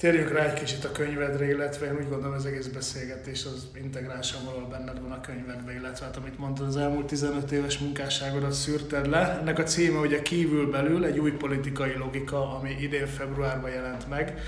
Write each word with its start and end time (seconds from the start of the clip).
Térjünk 0.00 0.32
rá 0.32 0.44
egy 0.44 0.52
kicsit 0.52 0.84
a 0.84 0.92
könyvedre, 0.92 1.48
illetve 1.48 1.86
én 1.86 1.96
úgy 1.96 2.08
gondolom 2.08 2.34
az 2.34 2.46
egész 2.46 2.66
beszélgetés 2.66 3.44
az 3.44 3.66
integránsan 3.74 4.44
valahol 4.44 4.68
benned 4.68 5.00
van 5.00 5.12
a 5.12 5.20
könyvedbe, 5.20 5.72
illetve 5.72 6.04
hát 6.04 6.16
amit 6.16 6.38
mondtad, 6.38 6.66
az 6.66 6.76
elmúlt 6.76 7.06
15 7.06 7.52
éves 7.52 7.78
munkásságodat 7.78 8.52
szűrted 8.52 9.06
le. 9.06 9.38
Ennek 9.40 9.58
a 9.58 9.62
címe 9.62 9.98
ugye 9.98 10.22
kívül-belül 10.22 11.04
egy 11.04 11.18
új 11.18 11.30
politikai 11.30 11.96
logika, 11.96 12.56
ami 12.56 12.70
idén 12.70 13.06
februárban 13.06 13.70
jelent 13.70 14.08
meg. 14.08 14.40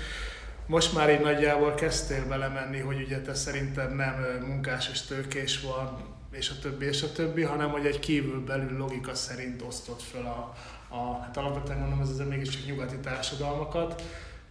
Most 0.65 0.93
már 0.93 1.09
így 1.09 1.21
nagyjából 1.21 1.73
kezdtél 1.73 2.27
belemenni, 2.27 2.79
hogy 2.79 3.01
ugye 3.01 3.21
te 3.21 3.33
szerinted 3.33 3.95
nem 3.95 4.25
munkás 4.47 4.89
és 4.91 5.01
tőkés 5.01 5.61
van, 5.61 5.97
és 6.31 6.49
a 6.49 6.59
többi, 6.61 6.85
és 6.85 7.03
a 7.03 7.11
többi, 7.11 7.41
hanem 7.41 7.69
hogy 7.69 7.85
egy 7.85 7.99
kívül-belül 7.99 8.77
logika 8.77 9.15
szerint 9.15 9.61
osztott 9.61 10.01
föl 10.01 10.25
a, 10.25 10.53
a 10.95 11.19
hát 11.21 11.37
alapvetően 11.37 11.79
mondom, 11.79 12.01
ez 12.01 12.09
azért 12.09 12.29
mégiscsak 12.29 12.65
nyugati 12.65 12.97
társadalmakat 12.97 14.03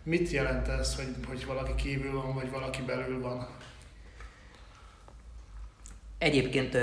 Mit 0.02 0.30
jelent 0.30 0.68
ez, 0.68 0.96
hogy, 0.96 1.14
hogy 1.26 1.46
valaki 1.46 1.74
kívül 1.74 2.12
van, 2.12 2.34
vagy 2.34 2.50
valaki 2.50 2.82
belül 2.82 3.20
van? 3.20 3.48
Egyébként 6.18 6.76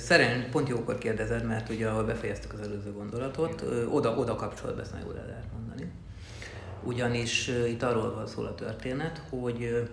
szerencsé, 0.00 0.48
pont 0.48 0.68
jókor 0.68 0.98
kérdezed, 0.98 1.44
mert 1.44 1.68
ugye 1.68 1.88
ahol 1.88 2.04
befejeztük 2.04 2.52
az 2.52 2.60
előző 2.60 2.92
gondolatot, 2.92 3.64
oda, 3.90 4.16
oda 4.16 4.34
kapcsolatban 4.34 4.82
ezt 4.82 4.92
nagyon 4.92 5.06
jól 5.06 5.18
el 5.18 5.26
lehet 5.26 5.52
mondani. 5.52 5.90
Ugyanis 6.82 7.48
itt 7.48 7.82
arról 7.82 8.14
van 8.14 8.26
szól 8.26 8.46
a 8.46 8.54
történet, 8.54 9.22
hogy 9.28 9.88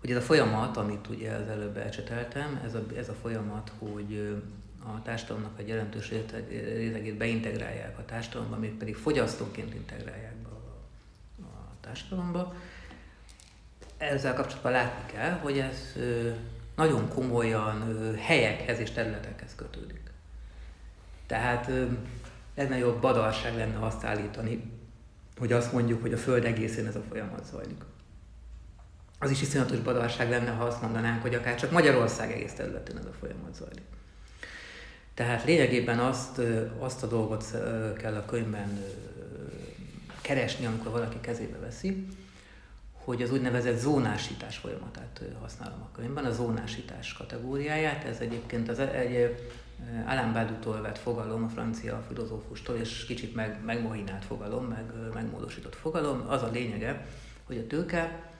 hogy 0.00 0.10
ez 0.10 0.22
a 0.22 0.26
folyamat, 0.26 0.76
amit 0.76 1.08
ugye 1.08 1.32
az 1.32 1.48
előbb 1.48 1.76
elcseteltem, 1.76 2.60
ez 2.64 2.74
a, 2.74 2.84
ez 2.96 3.08
a 3.08 3.14
folyamat, 3.22 3.72
hogy 3.78 4.36
a 4.94 5.02
társadalomnak 5.02 5.58
egy 5.58 5.68
jelentős 5.68 6.12
rétegét 6.48 7.16
beintegrálják 7.16 7.98
a 7.98 8.04
társadalomba, 8.04 8.56
még 8.56 8.76
pedig 8.76 8.96
fogyasztóként 8.96 9.74
integrálják 9.74 10.36
be 10.36 10.48
a, 11.42 11.72
társadalomba. 11.80 12.54
Ezzel 13.96 14.34
kapcsolatban 14.34 14.72
látni 14.72 15.12
kell, 15.12 15.32
hogy 15.32 15.58
ez 15.58 15.92
nagyon 16.76 17.08
komolyan 17.08 18.14
helyekhez 18.16 18.78
és 18.78 18.90
területekhez 18.90 19.54
kötődik. 19.54 20.10
Tehát 21.26 21.70
legnagyobb 22.54 23.00
badarság 23.00 23.56
lenne 23.56 23.86
azt 23.86 24.04
állítani, 24.04 24.72
hogy 25.36 25.52
azt 25.52 25.72
mondjuk, 25.72 26.02
hogy 26.02 26.12
a 26.12 26.16
Föld 26.18 26.44
egészén 26.44 26.86
ez 26.86 26.96
a 26.96 27.02
folyamat 27.08 27.44
zajlik. 27.44 27.82
Az 29.18 29.30
is 29.30 29.42
iszonyatos 29.42 29.78
badarság 29.78 30.30
lenne, 30.30 30.50
ha 30.50 30.64
azt 30.64 30.82
mondanánk, 30.82 31.22
hogy 31.22 31.34
akár 31.34 31.54
csak 31.54 31.70
Magyarország 31.70 32.32
egész 32.32 32.54
területén 32.54 32.96
ez 32.96 33.04
a 33.04 33.12
folyamat 33.20 33.54
zajlik. 33.54 33.84
Tehát 35.16 35.44
lényegében 35.44 35.98
azt, 35.98 36.40
azt 36.78 37.02
a 37.02 37.06
dolgot 37.06 37.44
kell 37.98 38.14
a 38.14 38.24
könyvben 38.24 38.84
keresni, 40.20 40.66
amikor 40.66 40.92
valaki 40.92 41.20
kezébe 41.20 41.58
veszi, 41.58 42.06
hogy 42.92 43.22
az 43.22 43.30
úgynevezett 43.30 43.78
zónásítás 43.78 44.56
folyamatát 44.56 45.22
használom 45.40 45.80
a 45.80 45.96
könyvben, 45.96 46.24
a 46.24 46.32
zónásítás 46.32 47.12
kategóriáját. 47.12 48.04
Ez 48.04 48.18
egyébként 48.18 48.68
az 48.68 48.78
egy 48.78 49.36
Alain 50.06 50.32
Badiou-tól 50.32 50.80
vett 50.80 50.98
fogalom, 50.98 51.44
a 51.44 51.48
francia 51.48 52.04
filozófustól, 52.08 52.76
és 52.76 53.04
kicsit 53.04 53.34
meg, 53.34 53.64
megmohinált 53.64 54.24
fogalom, 54.24 54.64
meg 54.64 54.84
megmódosított 55.14 55.74
fogalom. 55.74 56.24
Az 56.28 56.42
a 56.42 56.50
lényege, 56.50 57.06
hogy 57.46 57.58
a 57.58 57.66
tőke 57.66 58.30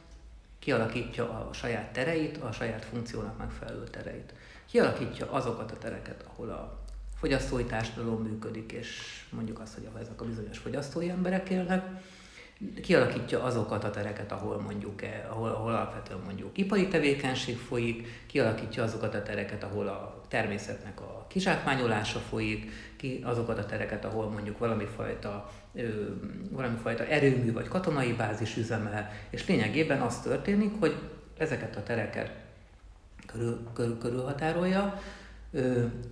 kialakítja 0.58 1.24
a 1.24 1.52
saját 1.52 1.92
tereit, 1.92 2.36
a 2.36 2.52
saját 2.52 2.84
funkciónak 2.84 3.38
megfelelő 3.38 3.84
tereit 3.84 4.32
kialakítja 4.70 5.30
azokat 5.30 5.70
a 5.70 5.78
tereket, 5.78 6.24
ahol 6.28 6.48
a 6.48 6.78
fogyasztói 7.18 7.64
társadalom 7.64 8.22
működik, 8.22 8.72
és 8.72 9.22
mondjuk 9.30 9.60
azt, 9.60 9.74
hogy 9.74 9.88
ezek 10.00 10.20
a 10.20 10.24
bizonyos 10.24 10.58
fogyasztói 10.58 11.10
emberek 11.10 11.48
élnek, 11.48 12.02
kialakítja 12.82 13.42
azokat 13.42 13.84
a 13.84 13.90
tereket, 13.90 14.32
ahol 14.32 14.60
mondjuk, 14.60 15.02
eh, 15.02 15.24
ahol, 15.28 15.48
ahol 15.48 15.72
alapvetően 15.72 16.20
mondjuk 16.24 16.58
ipari 16.58 16.88
tevékenység 16.88 17.56
folyik, 17.56 18.24
kialakítja 18.26 18.82
azokat 18.82 19.14
a 19.14 19.22
tereket, 19.22 19.62
ahol 19.62 19.88
a 19.88 20.20
természetnek 20.28 21.00
a 21.00 21.26
kizsákmányolása 21.28 22.18
folyik, 22.18 22.70
ki 22.96 23.20
azokat 23.24 23.58
a 23.58 23.66
tereket, 23.66 24.04
ahol 24.04 24.30
mondjuk 24.30 24.58
valami 24.58 24.84
fajta, 24.96 25.50
ö, 25.74 25.88
valami 26.50 26.76
fajta 26.82 27.06
erőmű 27.06 27.52
vagy 27.52 27.68
katonai 27.68 28.12
bázis 28.12 28.56
üzemel, 28.56 29.12
és 29.30 29.46
lényegében 29.46 30.00
az 30.00 30.20
történik, 30.20 30.72
hogy 30.80 30.94
ezeket 31.38 31.76
a 31.76 31.82
tereket 31.82 32.45
körül, 33.36 33.58
körül, 33.72 33.98
körülhatárolja, 33.98 35.00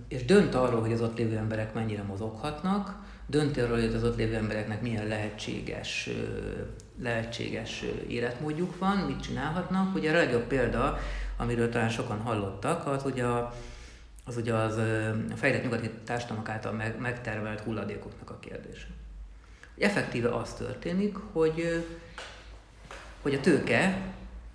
és 0.07 0.25
dönt 0.25 0.55
arról, 0.55 0.81
hogy 0.81 0.91
az 0.91 1.01
ott 1.01 1.17
lévő 1.17 1.37
emberek 1.37 1.73
mennyire 1.73 2.03
mozoghatnak, 2.03 3.03
dönt 3.27 3.57
arról, 3.57 3.79
hogy 3.79 3.93
az 3.93 4.03
ott 4.03 4.17
lévő 4.17 4.35
embereknek 4.35 4.81
milyen 4.81 5.07
lehetséges, 5.07 6.09
lehetséges 7.01 7.83
életmódjuk 8.07 8.77
van, 8.79 8.97
mit 8.97 9.21
csinálhatnak. 9.21 9.95
Ugye 9.95 10.11
a 10.11 10.15
legjobb 10.15 10.43
példa, 10.43 10.99
amiről 11.37 11.69
talán 11.69 11.89
sokan 11.89 12.19
hallottak, 12.19 12.87
az 12.87 13.05
ugye, 13.05 13.25
a, 13.25 13.53
az, 14.25 14.37
ugye 14.37 14.53
az 14.53 14.77
a 15.31 15.35
fejlett 15.35 15.63
nyugati 15.63 15.89
társadalmak 16.03 16.49
által 16.49 16.71
meg, 16.71 16.99
megtervelt 16.99 17.59
hulladékoknak 17.59 18.29
a 18.29 18.39
kérdése. 18.39 18.87
Effektíve 19.77 20.35
az 20.35 20.53
történik, 20.53 21.15
hogy, 21.31 21.85
hogy 23.21 23.33
a 23.33 23.39
tőke 23.39 23.97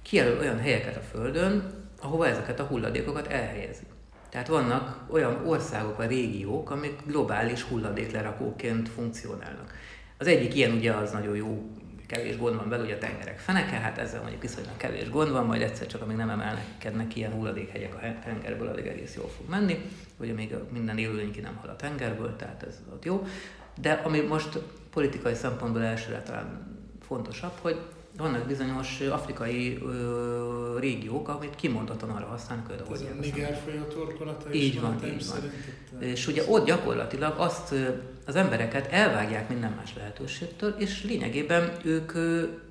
kijelöl 0.03 0.39
olyan 0.39 0.59
helyeket 0.59 0.97
a 0.97 1.01
Földön, 1.01 1.80
ahova 2.01 2.27
ezeket 2.27 2.61
a 2.61 2.65
hulladékokat 2.65 3.27
elhelyezi. 3.27 3.83
Tehát 4.31 4.49
vannak 4.49 5.05
olyan 5.11 5.47
országok, 5.47 5.97
vagy 5.97 6.09
régiók, 6.09 6.71
amik 6.71 6.97
globális 7.07 7.63
hulladéklerakóként 7.63 8.89
funkcionálnak. 8.89 9.75
Az 10.19 10.27
egyik 10.27 10.55
ilyen 10.55 10.73
ugye 10.73 10.93
az 10.93 11.11
nagyon 11.11 11.37
jó, 11.37 11.71
kevés 12.07 12.37
gond 12.37 12.57
van 12.57 12.69
belőle, 12.69 12.87
ugye 12.87 12.97
a 12.97 12.99
tengerek 12.99 13.39
feneke, 13.39 13.77
hát 13.77 13.99
ezzel 13.99 14.21
mondjuk 14.21 14.43
viszonylag 14.43 14.77
kevés 14.77 15.11
gond 15.11 15.31
van, 15.31 15.47
majd 15.47 15.63
egyszer 15.63 15.87
csak 15.87 16.03
amíg 16.03 16.17
nem 16.17 16.31
emelkednek 16.31 17.17
ilyen 17.17 17.33
hulladékhegyek 17.33 17.95
a 17.95 17.99
tengerből, 18.25 18.69
addig 18.69 18.87
egész 18.87 19.15
jól 19.15 19.29
fog 19.29 19.49
menni. 19.49 19.81
Ugye 20.17 20.33
még 20.33 20.55
minden 20.73 20.99
élőlény 20.99 21.33
ki 21.33 21.41
nem 21.41 21.57
hal 21.57 21.71
a 21.71 21.77
tengerből, 21.77 22.37
tehát 22.37 22.63
ez 22.63 22.81
ott 22.93 23.05
jó. 23.05 23.27
De 23.81 23.93
ami 23.93 24.21
most 24.21 24.59
politikai 24.91 25.35
szempontból 25.35 25.83
elsőre 25.83 26.23
talán 26.23 26.77
fontosabb, 27.01 27.53
hogy 27.61 27.81
vannak 28.17 28.47
bizonyos 28.47 29.01
afrikai 29.01 29.79
ö, 29.83 30.77
régiók, 30.81 31.29
amit 31.29 31.55
kimondottan 31.55 32.11
arra 32.11 32.27
használnak, 32.27 32.67
hogy 32.67 32.97
Ez 32.97 33.01
a 33.01 33.21
Niger 33.21 33.61
folyó 33.65 33.83
torkolata 33.83 34.53
is 34.53 34.63
Így 34.63 34.81
van, 34.81 34.99
van 35.01 35.09
így 35.09 35.27
van. 35.27 36.03
És 36.03 36.27
ugye 36.27 36.43
ott 36.49 36.67
gyakorlatilag 36.67 37.39
azt 37.39 37.75
az 38.27 38.37
embereket 38.37 38.93
elvágják 38.93 39.49
minden 39.49 39.73
más 39.77 39.95
lehetőségtől, 39.95 40.75
és 40.79 41.05
lényegében 41.05 41.73
ők, 41.85 42.13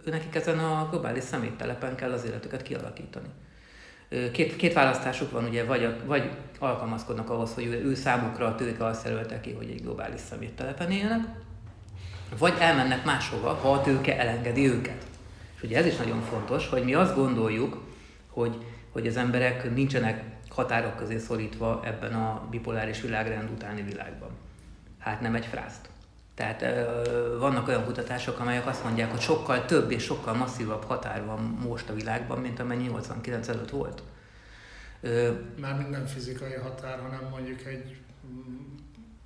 nekik 0.06 0.36
ezen 0.36 0.60
a 0.60 0.88
globális 0.90 1.24
szeméttelepen 1.24 1.96
kell 1.96 2.12
az 2.12 2.26
életüket 2.26 2.62
kialakítani. 2.62 3.28
Két, 4.32 4.56
két 4.56 4.74
választásuk 4.74 5.32
van, 5.32 5.46
ugye, 5.46 5.64
vagy, 5.64 5.96
vagy 6.06 6.30
alkalmazkodnak 6.60 7.30
ahhoz, 7.30 7.54
hogy 7.54 7.66
ő, 7.66 7.84
ő 7.84 7.96
számukra 7.96 8.46
a 8.46 8.56
tőke 8.56 8.86
azt 8.86 9.06
jelölte 9.06 9.40
ki, 9.40 9.52
hogy 9.52 9.70
egy 9.70 9.82
globális 9.82 10.20
szeméttelepen 10.30 10.92
élnek, 10.92 11.28
vagy 12.38 12.54
elmennek 12.60 13.06
máshova, 13.06 13.54
ha 13.54 13.72
a 13.72 13.82
tőke 13.82 14.20
elengedi 14.20 14.68
őket. 14.68 15.09
És 15.60 15.66
ugye 15.66 15.78
ez 15.78 15.86
is 15.86 15.96
nagyon 15.96 16.22
fontos, 16.22 16.68
hogy 16.68 16.84
mi 16.84 16.94
azt 16.94 17.16
gondoljuk, 17.16 17.82
hogy, 18.28 18.66
hogy 18.92 19.08
az 19.08 19.18
emberek 19.18 19.74
nincsenek 19.74 20.24
határok 20.50 20.96
közé 20.96 21.18
szorítva 21.18 21.82
ebben 21.84 22.14
a 22.14 22.48
bipoláris 22.50 23.02
világrend 23.02 23.50
utáni 23.50 23.82
világban. 23.82 24.30
Hát 25.00 25.22
nem 25.22 25.36
egy 25.36 25.46
frászt. 25.46 25.90
Tehát 26.36 26.66
vannak 27.38 27.68
olyan 27.68 27.86
kutatások, 27.86 28.40
amelyek 28.40 28.68
azt 28.68 28.84
mondják, 28.84 29.12
hogy 29.12 29.20
sokkal 29.20 29.66
több 29.66 29.92
és 29.92 30.04
sokkal 30.04 30.34
masszívabb 30.34 30.84
határ 30.84 31.26
van 31.26 31.40
most 31.40 31.90
a 31.90 31.94
világban, 31.94 32.40
mint 32.40 32.60
amennyi 32.60 32.88
89 32.88 33.48
előtt 33.48 33.70
volt. 33.70 34.04
Már 35.62 35.90
nem 35.90 36.06
fizikai 36.06 36.54
határ, 36.54 37.00
hanem 37.00 37.28
mondjuk 37.32 37.66
egy 37.66 38.02
mm, 38.28 38.76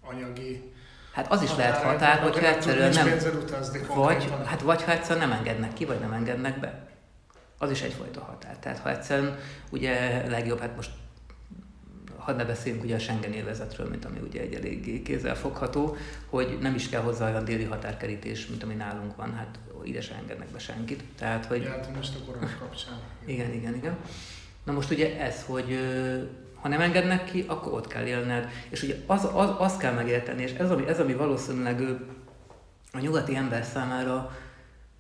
anyagi 0.02 0.74
Hát 1.14 1.32
az 1.32 1.42
is 1.42 1.50
határ, 1.50 1.70
lehet 1.70 1.84
határ, 1.84 2.20
hogyha 2.20 2.48
egyszerűen 2.48 2.94
nem... 2.94 3.10
Vagy, 3.96 4.34
hát 4.46 4.62
vagy 4.62 4.84
ha 4.84 4.92
egyszerűen 4.92 5.28
nem 5.28 5.38
engednek 5.38 5.74
ki, 5.74 5.86
vagy 5.86 6.00
nem 6.00 6.12
engednek 6.14 6.60
be. 6.60 6.88
Az 7.58 7.72
is 7.72 7.82
egyfajta 7.82 8.22
határ. 8.22 8.58
Tehát 8.58 8.80
ha 8.80 8.90
egyszerűen 8.90 9.38
ugye 9.70 10.24
legjobb, 10.28 10.60
hát 10.60 10.76
most 10.76 10.90
hadd 12.18 12.36
ne 12.36 12.46
beszéljünk 12.46 12.84
ugye 12.84 12.96
a 12.96 13.00
Schengen 13.00 13.34
élvezetről, 13.34 13.90
mint 13.90 14.06
ami 14.06 14.20
ugye 14.20 14.42
egy 14.42 14.54
eléggé 14.54 15.02
kézzelfogható, 15.02 15.96
hogy 16.30 16.58
nem 16.62 16.76
is 16.76 16.90
kell 16.90 17.02
hozzá 17.02 17.30
olyan 17.30 17.46
déli 17.46 17.64
határkerítés, 17.64 18.48
mint 18.48 18.64
ami 18.64 18.74
nálunk 18.74 19.16
van, 19.16 19.34
hát 19.36 19.60
ide 19.84 20.02
se 20.02 20.16
engednek 20.16 20.48
be 20.48 20.60
senkit. 20.60 21.04
Tehát, 21.18 21.46
hogy... 21.46 21.62
Ja, 21.62 21.80
most 21.96 22.16
a 22.16 22.26
korona 22.26 22.50
kapcsán. 22.60 23.00
igen, 23.26 23.54
igen, 23.54 23.76
igen. 23.76 23.98
Na 24.64 24.72
most 24.72 24.92
ugye 24.92 25.20
ez, 25.20 25.44
hogy 25.46 25.80
ha 26.64 26.70
nem 26.70 26.82
engednek 26.82 27.24
ki, 27.24 27.46
akkor 27.48 27.74
ott 27.74 27.88
kell 27.88 28.06
élned. 28.06 28.50
És 28.70 28.84
ugye 28.84 28.96
az, 29.06 29.28
az, 29.34 29.50
azt 29.58 29.80
kell 29.80 29.94
megérteni, 29.94 30.42
és 30.42 30.52
ez 30.52 30.72
ami, 30.72 30.88
ez, 30.88 31.00
ami 31.00 31.14
valószínűleg 31.14 31.82
a 32.92 33.00
nyugati 33.00 33.36
ember 33.36 33.64
számára 33.64 34.38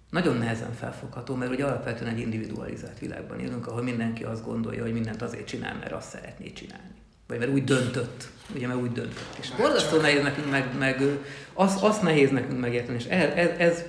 nagyon 0.09 0.37
nehezen 0.37 0.73
felfogható, 0.73 1.35
mert 1.35 1.51
ugye 1.51 1.65
alapvetően 1.65 2.13
egy 2.13 2.19
individualizált 2.19 2.99
világban 2.99 3.39
élünk, 3.39 3.67
ahol 3.67 3.81
mindenki 3.81 4.23
azt 4.23 4.45
gondolja, 4.45 4.81
hogy 4.81 4.93
mindent 4.93 5.21
azért 5.21 5.47
csinál, 5.47 5.75
mert 5.75 5.91
azt 5.91 6.09
szeretné 6.09 6.53
csinálni. 6.53 6.91
Vagy 7.27 7.39
mert 7.39 7.51
úgy 7.51 7.63
döntött. 7.63 8.27
Ugye, 8.55 8.67
mert 8.67 8.79
úgy 8.79 8.91
döntött. 8.91 9.37
És 9.39 9.51
borzasztó 9.57 10.01
nehéz 10.01 10.23
nekünk 10.23 10.49
meg, 10.49 10.77
meg 10.77 11.01
azt, 11.53 11.83
azt 11.83 12.01
nehéz 12.01 12.29
nekünk 12.31 12.59
megérteni, 12.59 12.97
és 12.97 13.05
ez, 13.05 13.33
ez, 13.35 13.57
ez 13.57 13.83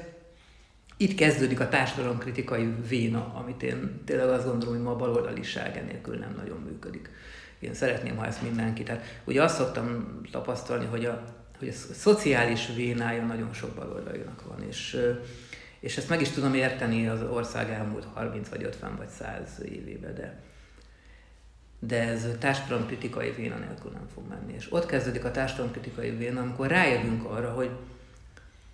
itt 0.97 1.15
kezdődik 1.15 1.61
a 1.61 1.69
társadalomkritikai 1.69 2.75
véna, 2.89 3.35
amit 3.35 3.63
én 3.63 4.03
tényleg 4.05 4.29
azt 4.29 4.47
gondolom, 4.47 4.75
hogy 4.75 4.85
ma 4.85 4.91
a 4.91 4.97
baloldaliság 4.97 5.77
enélkül 5.77 6.17
nem 6.17 6.35
nagyon 6.37 6.61
működik. 6.61 7.11
Én 7.59 7.75
szeretném, 7.75 8.17
ha 8.17 8.27
ezt 8.27 8.43
mindenki. 8.43 8.83
Tehát 8.83 9.21
ugye 9.25 9.43
azt 9.43 9.57
szoktam 9.57 10.21
tapasztalni, 10.31 10.87
hogy 10.87 11.05
a, 11.05 11.25
hogy 11.59 11.69
a 11.69 11.93
szociális 11.95 12.69
vénája 12.75 13.25
nagyon 13.25 13.53
sok 13.53 13.75
baloldalinak 13.75 14.43
van, 14.47 14.63
és, 14.63 15.01
és 15.81 15.97
ezt 15.97 16.09
meg 16.09 16.21
is 16.21 16.29
tudom 16.29 16.55
érteni 16.55 17.09
az 17.09 17.23
ország 17.23 17.71
elmúlt 17.71 18.07
30 18.15 18.49
vagy 18.49 18.63
50 18.63 18.97
vagy 18.97 19.09
100 19.09 19.63
évében, 19.65 20.15
de, 20.15 20.43
de 21.79 22.09
ez 22.09 22.27
társadalomkritikai 22.39 23.31
véna 23.31 23.57
nélkül 23.57 23.91
nem 23.91 24.09
fog 24.15 24.29
menni. 24.29 24.53
És 24.53 24.73
ott 24.73 24.87
kezdődik 24.87 25.25
a 25.25 25.31
társadalomkritikai 25.31 26.11
véna, 26.11 26.41
amikor 26.41 26.67
rájövünk 26.67 27.25
arra, 27.25 27.53
hogy, 27.53 27.71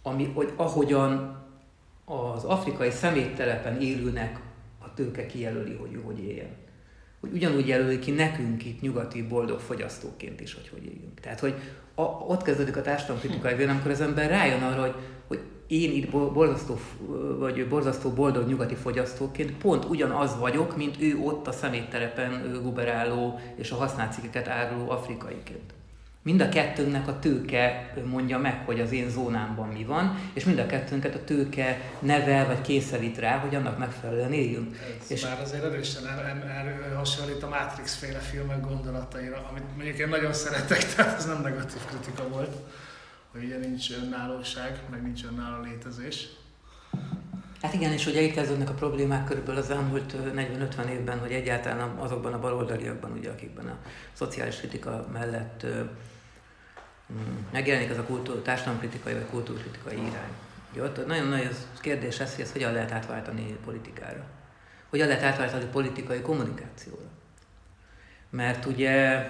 ami, 0.03 0.33
hogy 0.35 0.53
ahogyan 0.57 1.39
az 2.05 2.45
afrikai 2.45 2.91
szeméttelepen 2.91 3.81
élőnek 3.81 4.41
a 4.79 4.95
tőke 4.95 5.27
kijelöli, 5.27 5.75
hogy 5.75 6.01
hogy 6.05 6.19
éljen. 6.19 6.57
Hogy 7.21 7.31
ugyanúgy 7.33 7.69
jelöli 7.69 7.99
ki 7.99 8.11
nekünk 8.11 8.65
itt 8.65 8.81
nyugati 8.81 9.23
boldog 9.23 9.59
fogyasztóként 9.59 10.41
is, 10.41 10.55
hogy 10.55 10.69
hogy 10.69 10.85
éljünk. 10.85 11.21
Tehát, 11.21 11.41
hogy 11.41 11.55
a, 11.95 12.03
ott 12.03 12.43
kezdődik 12.43 12.77
a 12.77 12.83
társadalomkritikai 12.83 13.55
véna, 13.55 13.71
amikor 13.71 13.91
az 13.91 14.01
ember 14.01 14.31
rájön 14.31 14.63
arra, 14.63 14.81
hogy, 14.81 14.95
hogy 15.27 15.41
én 15.67 15.93
itt 15.93 16.11
borzasztó, 16.11 16.79
vagy 17.39 17.69
borzasztó 17.69 18.11
boldog 18.11 18.49
nyugati 18.49 18.75
fogyasztóként 18.75 19.53
pont 19.53 19.85
ugyanaz 19.85 20.39
vagyok, 20.39 20.77
mint 20.77 20.97
ő 21.01 21.19
ott 21.19 21.47
a 21.47 21.53
szeméttelepen 21.53 22.61
guberáló 22.63 23.39
és 23.57 23.71
a 23.71 23.77
használt 23.77 24.13
cikkeket 24.13 24.49
áruló 24.49 24.91
afrikaiként. 24.91 25.73
Mind 26.23 26.41
a 26.41 26.49
kettőnknek 26.49 27.09
a 27.09 27.19
tőke 27.19 27.93
mondja 28.05 28.39
meg, 28.39 28.63
hogy 28.65 28.81
az 28.81 28.93
én 28.93 29.11
zónámban 29.11 29.69
mi 29.69 29.85
van, 29.85 30.19
és 30.33 30.45
mind 30.45 30.59
a 30.59 30.67
kettőnket 30.67 31.15
a 31.15 31.25
tőke 31.25 31.81
nevel 31.99 32.47
vagy 32.47 32.61
kényszerít 32.61 33.19
rá, 33.19 33.39
hogy 33.39 33.55
annak 33.55 33.79
megfelelően 33.79 34.33
éljünk. 34.33 34.77
Ez 35.01 35.11
és 35.11 35.23
már 35.23 35.41
azért 35.41 35.65
erősen 35.65 36.07
er, 36.07 36.19
er, 36.25 36.47
er, 36.47 36.95
hasonlít 36.97 37.43
a 37.43 37.49
Matrix 37.49 37.95
féle 37.95 38.19
filmek 38.19 38.61
gondolataira, 38.61 39.47
amit 39.51 39.77
mondjuk 39.77 39.99
én 39.99 40.09
nagyon 40.09 40.33
szeretek, 40.33 40.85
tehát 40.95 41.17
ez 41.17 41.27
nem 41.27 41.41
negatív 41.43 41.85
kritika 41.85 42.29
volt, 42.29 42.57
hogy 43.33 43.45
ugye 43.45 43.59
nincs 43.59 43.91
önállóság, 43.91 44.81
meg 44.91 45.03
nincs 45.03 45.25
önálló 45.25 45.63
létezés. 45.63 46.29
Hát 47.63 47.75
igen, 47.75 47.93
és 47.93 48.07
ugye 48.07 48.21
itt 48.21 48.35
kezdődnek 48.35 48.69
a 48.69 48.75
problémák 48.75 49.25
körülbelül 49.25 49.61
az 49.61 49.71
elmúlt 49.71 50.15
40-50 50.37 50.89
évben, 50.89 51.19
hogy 51.19 51.33
egyáltalán 51.33 51.89
azokban 51.89 52.33
a 52.33 52.41
baloldaliakban, 52.41 53.13
ugye, 53.13 53.31
akikben 53.31 53.67
a 53.67 53.77
szociális 54.13 54.57
kritika 54.57 55.07
mellett 55.13 55.67
mm, 57.13 57.37
megjelenik 57.53 57.91
ez 57.91 57.99
a 57.99 58.03
kultúr, 58.03 58.43
társadalomkritikai 58.43 59.13
vagy 59.13 59.27
kultúrkritikai 59.31 59.97
irány. 59.97 60.33
Ugye 60.73 60.83
ott 60.83 61.07
nagyon 61.07 61.27
nagy 61.27 61.49
az 61.51 61.67
kérdés 61.81 62.21
ez, 62.21 62.35
hogy 62.35 62.45
ezt 62.45 62.53
hogyan 62.53 62.73
lehet 62.73 62.93
átváltani 62.93 63.59
politikára. 63.65 64.25
Hogyan 64.91 65.09
lehet 65.09 65.23
átváltani 65.23 65.65
politikai 65.65 66.21
kommunikációra. 66.21 67.09
Mert 68.31 68.67
ugye 68.67 69.27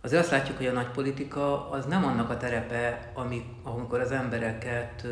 azért 0.00 0.22
azt 0.22 0.30
látjuk, 0.30 0.56
hogy 0.56 0.66
a 0.66 0.72
nagy 0.72 0.90
politika 0.90 1.70
az 1.70 1.86
nem 1.86 2.04
annak 2.04 2.30
a 2.30 2.36
terepe, 2.36 3.12
amikor 3.62 4.00
az 4.00 4.10
embereket 4.10 5.06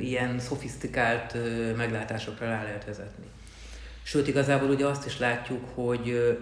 ilyen 0.00 0.38
szofisztikált 0.38 1.36
meglátásokra 1.76 2.46
rá 2.46 2.62
lehet 2.62 2.84
vezetni. 2.84 3.24
Sőt, 4.02 4.28
igazából 4.28 4.68
ugye 4.68 4.86
azt 4.86 5.06
is 5.06 5.18
látjuk, 5.18 5.68
hogy, 5.74 6.36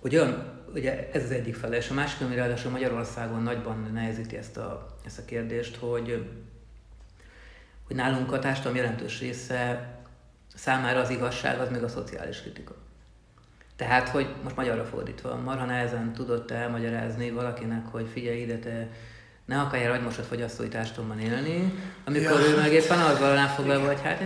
hogy 0.00 0.16
olyan, 0.16 0.62
ugye 0.74 1.10
ez 1.12 1.22
az 1.22 1.30
egyik 1.30 1.54
fele, 1.54 1.76
és 1.76 1.90
a 1.90 1.94
másik, 1.94 2.20
ami 2.20 2.34
ráadásul 2.34 2.70
Magyarországon 2.70 3.42
nagyban 3.42 3.90
nehezíti 3.92 4.36
ezt 4.36 4.56
a, 4.56 4.96
ezt 5.06 5.18
a 5.18 5.24
kérdést, 5.24 5.76
hogy, 5.76 6.28
hogy 7.86 7.96
nálunk 7.96 8.32
a 8.32 8.38
társadalom 8.38 8.76
jelentős 8.76 9.20
része 9.20 9.92
számára 10.54 11.00
az 11.00 11.10
igazság 11.10 11.60
az 11.60 11.70
még 11.70 11.82
a 11.82 11.88
szociális 11.88 12.40
kritika. 12.40 12.74
Tehát, 13.76 14.08
hogy 14.08 14.34
most 14.42 14.56
magyarra 14.56 14.84
fordítva, 14.84 15.36
marha 15.36 15.64
nehezen 15.64 16.12
tudott 16.12 16.50
elmagyarázni 16.50 17.30
valakinek, 17.30 17.86
hogy 17.86 18.08
figyelj 18.12 18.40
ide, 18.40 18.58
te 18.58 18.88
ne 19.44 19.60
akarjál 19.60 19.92
agymosott 19.92 20.26
fogyasztói 20.26 20.68
társadalomban 20.68 21.20
élni, 21.20 21.72
amikor 22.04 22.40
ja. 22.40 22.46
ő 22.46 22.56
meg 22.56 22.72
éppen 22.72 22.98
az 22.98 23.18
valamán 23.18 23.48
foglalva, 23.48 23.86
hogy 23.86 24.00
hát 24.02 24.22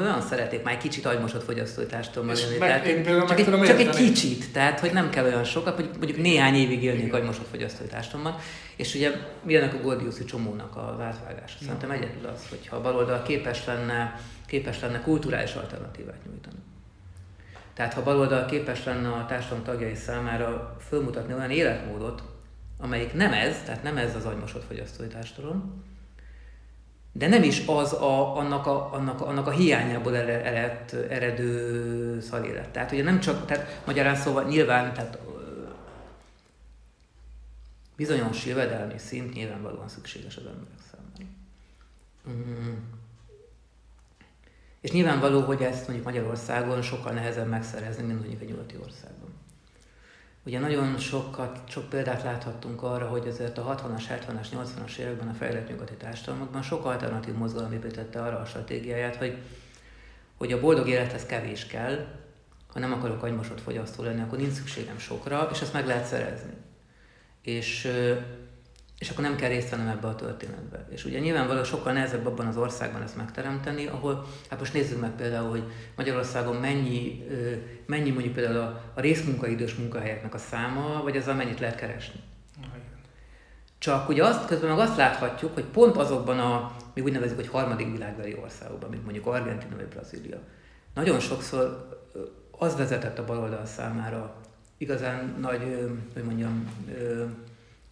olyan 0.00 0.20
szeretnék 0.20 0.62
már 0.62 0.74
egy 0.74 0.80
kicsit 0.80 1.06
agymosott 1.06 1.44
fogyasztói 1.44 1.86
társadalomban 1.86 2.36
élni. 2.36 2.58
Meg, 2.58 2.68
tehát, 2.68 2.86
én 2.86 3.04
csak, 3.04 3.38
egy, 3.38 3.64
csak 3.64 3.78
egy 3.78 3.90
kicsit, 3.90 4.52
tehát 4.52 4.80
hogy 4.80 4.92
nem 4.92 5.10
kell 5.10 5.24
olyan 5.24 5.44
sokat, 5.44 5.74
hogy 5.74 5.88
mondjuk 5.98 6.18
néhány 6.18 6.54
évig 6.54 6.82
élnék 6.82 7.14
agymosott 7.14 7.48
fogyasztói 7.50 7.86
társadalomban. 7.86 8.40
És 8.76 8.94
ugye 8.94 9.12
milyenek 9.42 9.74
a 9.74 9.78
Gordiuszi 9.78 10.24
csomónak 10.24 10.76
az 10.76 11.00
átvágása? 11.00 11.58
Szerintem 11.60 11.90
egyedül 11.90 12.26
az, 12.34 12.46
hogyha 12.48 12.76
a 12.76 12.80
baloldal 12.80 13.22
képes 13.22 13.66
lenne, 13.66 14.20
képes 14.46 14.80
lenne 14.80 15.00
kulturális 15.00 15.54
alternatívát 15.54 16.24
nyújtani. 16.26 16.56
Tehát 17.74 17.94
ha 17.94 18.02
baloldal 18.02 18.44
képes 18.44 18.84
lenne 18.84 19.08
a 19.08 19.26
társadalom 19.26 19.64
tagjai 19.64 19.94
számára 19.94 20.76
fölmutatni 20.88 21.34
olyan 21.34 21.50
életmódot, 21.50 22.22
amelyik 22.82 23.12
nem 23.12 23.32
ez, 23.32 23.62
tehát 23.64 23.82
nem 23.82 23.96
ez 23.96 24.14
az 24.14 24.24
agymosott 24.24 24.64
fogyasztói 24.64 25.06
társadalom, 25.06 25.84
de 27.12 27.28
nem 27.28 27.42
is 27.42 27.66
az 27.66 27.92
a, 27.92 28.36
annak, 28.36 28.66
a, 28.66 28.92
annak, 28.92 29.20
a, 29.20 29.26
annak 29.26 29.46
a 29.46 29.50
hiányából 29.50 30.16
ered, 30.16 31.06
eredő 31.10 32.20
szalélet. 32.20 32.68
Tehát 32.68 32.92
ugye 32.92 33.02
nem 33.02 33.20
csak, 33.20 33.46
tehát 33.46 33.82
magyarán 33.86 34.16
szóval 34.16 34.44
nyilván, 34.44 34.92
tehát 34.94 35.18
bizonyos 37.96 38.46
jövedelmi 38.46 38.98
szint 38.98 39.34
nyilvánvalóan 39.34 39.88
szükséges 39.88 40.36
az 40.36 40.46
emberek 40.46 40.78
számára. 40.90 41.34
Mm. 42.28 42.74
És 44.80 44.90
nyilvánvaló, 44.90 45.40
hogy 45.40 45.62
ezt 45.62 45.86
mondjuk 45.86 46.04
Magyarországon 46.06 46.82
sokkal 46.82 47.12
nehezebb 47.12 47.48
megszerezni, 47.48 48.02
mint 48.02 48.18
mondjuk 48.18 48.42
egy 48.42 48.48
nyugati 48.48 48.76
országban. 48.82 49.30
Ugye 50.44 50.58
nagyon 50.58 50.98
sokat, 50.98 51.60
sok 51.68 51.88
példát 51.88 52.22
láthattunk 52.22 52.82
arra, 52.82 53.08
hogy 53.08 53.28
azért 53.28 53.58
a 53.58 53.74
60-as, 53.74 54.02
70-as, 54.08 54.46
80-as 54.54 54.96
években 54.96 55.28
a 55.28 55.34
fejlett 55.34 55.68
nyugati 55.68 55.94
társadalmakban 55.94 56.62
sok 56.62 56.84
alternatív 56.84 57.34
mozgalom 57.34 57.72
építette 57.72 58.22
arra 58.22 58.38
a 58.38 58.44
stratégiáját, 58.44 59.16
hogy, 59.16 59.36
hogy 60.36 60.52
a 60.52 60.60
boldog 60.60 60.88
élethez 60.88 61.26
kevés 61.26 61.66
kell, 61.66 62.06
ha 62.72 62.78
nem 62.78 62.92
akarok 62.92 63.22
agymosott 63.22 63.60
fogyasztó 63.60 64.02
lenni, 64.02 64.20
akkor 64.20 64.38
nincs 64.38 64.52
szükségem 64.52 64.98
sokra, 64.98 65.48
és 65.52 65.60
ezt 65.60 65.72
meg 65.72 65.86
lehet 65.86 66.04
szerezni. 66.04 66.52
És 67.42 67.92
és 69.02 69.10
akkor 69.10 69.24
nem 69.24 69.36
kell 69.36 69.48
részt 69.48 69.70
vennem 69.70 69.88
ebbe 69.88 70.06
a 70.06 70.14
történetbe. 70.14 70.86
És 70.90 71.04
ugye 71.04 71.18
nyilvánvalóan 71.18 71.64
sokkal 71.64 71.92
nehezebb 71.92 72.26
abban 72.26 72.46
az 72.46 72.56
országban 72.56 73.02
ezt 73.02 73.16
megteremteni, 73.16 73.86
ahol, 73.86 74.26
hát 74.50 74.58
most 74.58 74.72
nézzük 74.72 75.00
meg 75.00 75.10
például, 75.10 75.50
hogy 75.50 75.62
Magyarországon 75.96 76.56
mennyi, 76.56 77.26
mennyi 77.86 78.10
mondjuk 78.10 78.34
például 78.34 78.58
a, 78.58 78.82
a 78.94 79.00
részmunkaidős 79.00 79.74
munkahelyeknek 79.74 80.34
a 80.34 80.38
száma, 80.38 81.02
vagy 81.02 81.16
ezzel 81.16 81.34
mennyit 81.34 81.60
lehet 81.60 81.76
keresni. 81.76 82.20
Csak 83.78 84.08
ugye 84.08 84.24
azt, 84.24 84.46
közben 84.46 84.70
meg 84.70 84.78
azt 84.78 84.96
láthatjuk, 84.96 85.54
hogy 85.54 85.64
pont 85.64 85.96
azokban 85.96 86.38
a, 86.38 86.76
mi 86.94 87.00
úgy 87.00 87.12
nevezik, 87.12 87.36
hogy 87.36 87.48
harmadik 87.48 87.92
világbeli 87.92 88.36
országokban, 88.42 88.90
mint 88.90 89.04
mondjuk 89.04 89.26
Argentina 89.26 89.76
vagy 89.76 89.86
Brazília, 89.86 90.38
nagyon 90.94 91.20
sokszor 91.20 91.88
az 92.50 92.76
vezetett 92.76 93.18
a 93.18 93.24
baloldal 93.24 93.66
számára 93.66 94.34
igazán 94.76 95.36
nagy, 95.40 95.88
hogy 96.14 96.24
mondjam, 96.24 96.68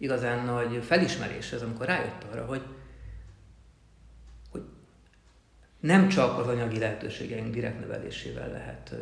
igazán 0.01 0.45
nagy 0.45 0.83
felismerés 0.83 1.51
ez, 1.51 1.61
amikor 1.61 1.85
rájött 1.85 2.23
arra, 2.31 2.45
hogy, 2.45 2.61
hogy 4.49 4.61
nem 5.79 6.07
csak 6.07 6.39
az 6.39 6.47
anyagi 6.47 6.79
lehetőségeink 6.79 7.53
direkt 7.53 7.79
növelésével 7.79 8.51
lehet 8.51 8.95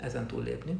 ezen 0.00 0.26
túllépni, 0.26 0.78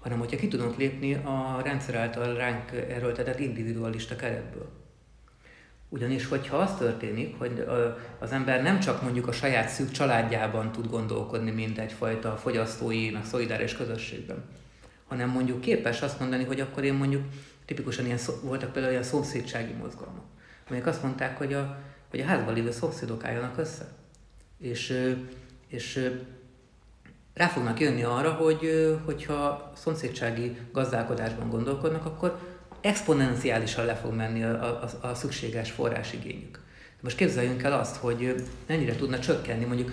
hanem 0.00 0.18
hogyha 0.18 0.36
ki 0.36 0.48
tudunk 0.48 0.76
lépni 0.76 1.14
a 1.14 1.60
rendszer 1.64 1.94
által 1.94 2.34
ránk 2.34 2.70
erőltetett 2.70 3.38
individualista 3.38 4.16
keretből. 4.16 4.68
Ugyanis, 5.88 6.26
hogyha 6.26 6.56
az 6.56 6.76
történik, 6.76 7.38
hogy 7.38 7.66
az 8.18 8.32
ember 8.32 8.62
nem 8.62 8.80
csak 8.80 9.02
mondjuk 9.02 9.26
a 9.28 9.32
saját 9.32 9.68
szűk 9.68 9.90
családjában 9.90 10.72
tud 10.72 10.90
gondolkodni, 10.90 11.50
mint 11.50 11.78
egyfajta 11.78 12.36
fogyasztói, 12.36 13.10
meg 13.10 13.24
szolidáris 13.24 13.76
közösségben, 13.76 14.44
hanem 15.06 15.28
mondjuk 15.28 15.60
képes 15.60 16.02
azt 16.02 16.20
mondani, 16.20 16.44
hogy 16.44 16.60
akkor 16.60 16.84
én 16.84 16.94
mondjuk 16.94 17.22
tipikusan 17.64 18.04
ilyen, 18.04 18.18
voltak 18.42 18.72
például 18.72 18.92
olyan 18.92 19.04
szomszédsági 19.04 19.72
mozgalmak, 19.72 20.24
amelyek 20.68 20.86
azt 20.86 21.02
mondták, 21.02 21.38
hogy 21.38 21.52
a, 21.52 21.78
hogy 22.10 22.20
a 22.20 22.24
házban 22.24 22.54
lévő 22.54 22.70
szomszédok 22.70 23.24
álljanak 23.24 23.58
össze. 23.58 23.88
És, 24.58 25.12
és 25.68 26.10
rá 27.34 27.46
fognak 27.46 27.80
jönni 27.80 28.02
arra, 28.02 28.32
hogy 28.32 28.96
hogyha 29.04 29.72
szomszédsági 29.76 30.56
gazdálkodásban 30.72 31.50
gondolkodnak, 31.50 32.04
akkor 32.04 32.38
exponenciálisan 32.80 33.84
le 33.84 33.94
fog 33.94 34.12
menni 34.12 34.42
a, 34.42 34.82
a, 34.82 35.08
a 35.08 35.14
szükséges 35.14 35.70
forrásigényük. 35.70 36.62
Most 37.00 37.16
képzeljünk 37.16 37.62
el 37.62 37.72
azt, 37.72 37.96
hogy 37.96 38.44
mennyire 38.66 38.96
tudna 38.96 39.18
csökkenni, 39.18 39.64
mondjuk 39.64 39.92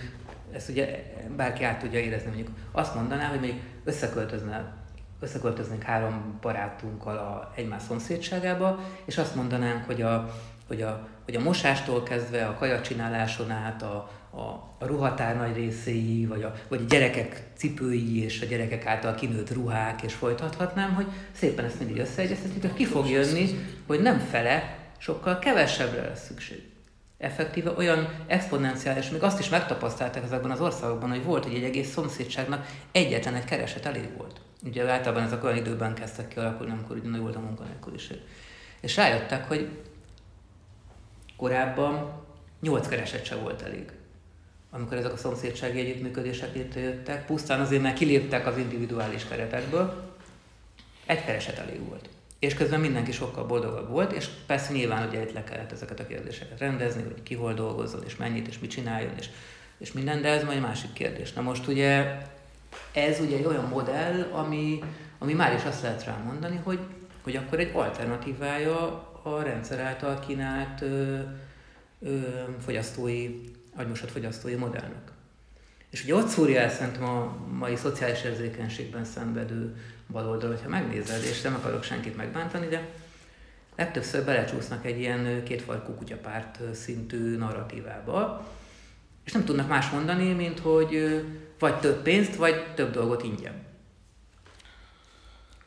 ezt 0.51 0.69
ugye 0.69 1.13
bárki 1.35 1.63
át 1.63 1.79
tudja 1.79 1.99
érezni, 1.99 2.27
mondjuk 2.27 2.49
azt 2.71 2.95
mondaná, 2.95 3.27
hogy 3.27 3.39
mondjuk 3.39 3.61
összeköltözne 3.83 4.80
összeköltöznénk 5.21 5.83
három 5.83 6.37
barátunkkal 6.41 7.17
a 7.17 7.51
egymás 7.55 7.81
szomszédságába, 7.87 8.79
és 9.05 9.17
azt 9.17 9.35
mondanánk, 9.35 9.85
hogy 9.85 10.01
a, 10.01 10.33
hogy 10.67 10.81
a, 10.81 11.07
hogy 11.25 11.35
a 11.35 11.39
mosástól 11.39 12.03
kezdve 12.03 12.45
a 12.45 12.53
kajacsináláson 12.53 13.51
át 13.51 13.81
a, 13.81 14.09
a, 14.29 14.39
a 14.79 14.85
ruhatár 14.85 15.35
nagy 15.35 15.55
részéig, 15.55 16.27
vagy 16.27 16.43
a, 16.43 16.53
vagy 16.67 16.81
a 16.81 16.85
gyerekek 16.89 17.43
cipői 17.55 18.23
és 18.23 18.41
a 18.41 18.45
gyerekek 18.45 18.85
által 18.85 19.15
kinőtt 19.15 19.53
ruhák, 19.53 20.01
és 20.01 20.13
folytathatnám, 20.13 20.93
hogy 20.93 21.07
szépen 21.31 21.65
ezt 21.65 21.79
mindig 21.79 21.97
összeegyeztetjük, 21.97 22.73
ki 22.73 22.85
fog 22.85 23.09
jönni, 23.09 23.45
hogy 23.87 24.01
nem 24.01 24.19
fele, 24.19 24.77
sokkal 24.97 25.39
kevesebbre 25.39 26.01
lesz 26.01 26.25
szükség. 26.25 26.63
Effektíve 27.17 27.71
olyan 27.77 28.07
exponenciális, 28.27 29.09
még 29.09 29.23
azt 29.23 29.39
is 29.39 29.49
megtapasztalták 29.49 30.23
ezekben 30.23 30.51
az 30.51 30.61
országokban, 30.61 31.09
hogy 31.09 31.23
volt, 31.23 31.43
hogy 31.43 31.55
egy 31.55 31.63
egész 31.63 31.91
szomszédságnak 31.91 32.65
egyetlen 32.91 33.35
egy 33.35 33.45
kereset 33.45 33.85
elég 33.85 34.17
volt. 34.17 34.41
Ugye 34.63 34.89
általában 34.89 35.23
ezek 35.23 35.43
olyan 35.43 35.57
időben 35.57 35.93
kezdtek 35.93 36.27
kialakulni, 36.27 36.71
amikor 36.71 36.97
ugye 36.97 37.09
nagy 37.09 37.19
volt 37.19 37.35
a 37.35 37.39
munkanélküliség. 37.39 38.17
És 38.79 38.95
rájöttek, 38.95 39.47
hogy 39.47 39.69
korábban 41.37 42.23
nyolc 42.61 42.87
kereset 42.87 43.25
se 43.25 43.35
volt 43.35 43.61
elég 43.61 43.91
amikor 44.71 44.97
ezek 44.97 45.13
a 45.13 45.17
szomszédsági 45.17 45.79
együttműködések 45.79 46.55
létrejöttek, 46.55 47.25
pusztán 47.25 47.59
azért, 47.59 47.81
mert 47.81 47.97
kiléptek 47.97 48.47
az 48.47 48.57
individuális 48.57 49.27
keretekből, 49.27 50.13
egy 51.05 51.25
kereset 51.25 51.57
elég 51.57 51.87
volt. 51.87 52.09
És 52.39 52.53
közben 52.53 52.79
mindenki 52.79 53.11
sokkal 53.11 53.45
boldogabb 53.45 53.89
volt, 53.89 54.11
és 54.11 54.27
persze 54.45 54.71
nyilván 54.71 55.07
ugye 55.07 55.21
itt 55.21 55.33
le 55.33 55.43
kellett 55.43 55.71
ezeket 55.71 55.99
a 55.99 56.07
kérdéseket 56.07 56.59
rendezni, 56.59 57.01
hogy 57.01 57.23
ki 57.23 57.35
hol 57.35 57.53
dolgozzon, 57.53 58.03
és 58.05 58.15
mennyit, 58.15 58.47
és 58.47 58.59
mit 58.59 58.69
csináljon, 58.69 59.13
és, 59.17 59.29
és 59.77 59.91
minden, 59.91 60.21
de 60.21 60.29
ez 60.29 60.43
majd 60.43 60.61
másik 60.61 60.93
kérdés. 60.93 61.33
Na 61.33 61.41
most 61.41 61.67
ugye 61.67 62.17
ez 62.93 63.19
ugye 63.19 63.37
egy 63.37 63.45
olyan 63.45 63.65
modell, 63.65 64.29
ami, 64.31 64.83
ami 65.17 65.33
már 65.33 65.53
is 65.53 65.63
azt 65.63 65.81
lehet 65.81 66.03
rámondani, 66.03 66.59
hogy, 66.63 66.79
hogy 67.23 67.35
akkor 67.35 67.59
egy 67.59 67.71
alternatívája 67.73 69.09
a 69.23 69.41
rendszer 69.41 69.79
által 69.79 70.19
kínált 70.19 70.81
ö, 70.81 71.19
ö, 71.99 72.19
fogyasztói 72.65 73.41
agymosat 73.75 74.11
fogyasztói 74.11 74.55
modellnek. 74.55 75.11
És 75.89 76.03
ugye 76.03 76.15
ott 76.15 76.27
szúrja 76.27 76.59
el 76.59 76.69
szerintem 76.69 77.03
a 77.03 77.37
mai 77.51 77.75
szociális 77.75 78.23
érzékenységben 78.23 79.05
szenvedő 79.05 79.75
baloldal, 80.11 80.49
hogyha 80.49 80.69
megnézed, 80.69 81.23
és 81.23 81.41
nem 81.41 81.53
akarok 81.53 81.83
senkit 81.83 82.17
megbántani, 82.17 82.67
de 82.67 82.89
legtöbbször 83.75 84.25
belecsúsznak 84.25 84.85
egy 84.85 84.99
ilyen 84.99 85.43
kétfarkú 85.43 85.93
kutyapárt 85.93 86.59
szintű 86.73 87.37
narratívába, 87.37 88.47
és 89.25 89.31
nem 89.31 89.45
tudnak 89.45 89.67
más 89.67 89.89
mondani, 89.89 90.33
mint 90.33 90.59
hogy 90.59 91.23
vagy 91.61 91.79
több 91.79 92.01
pénzt, 92.01 92.35
vagy 92.35 92.73
több 92.75 92.91
dolgot 92.91 93.23
ingyen. 93.23 93.65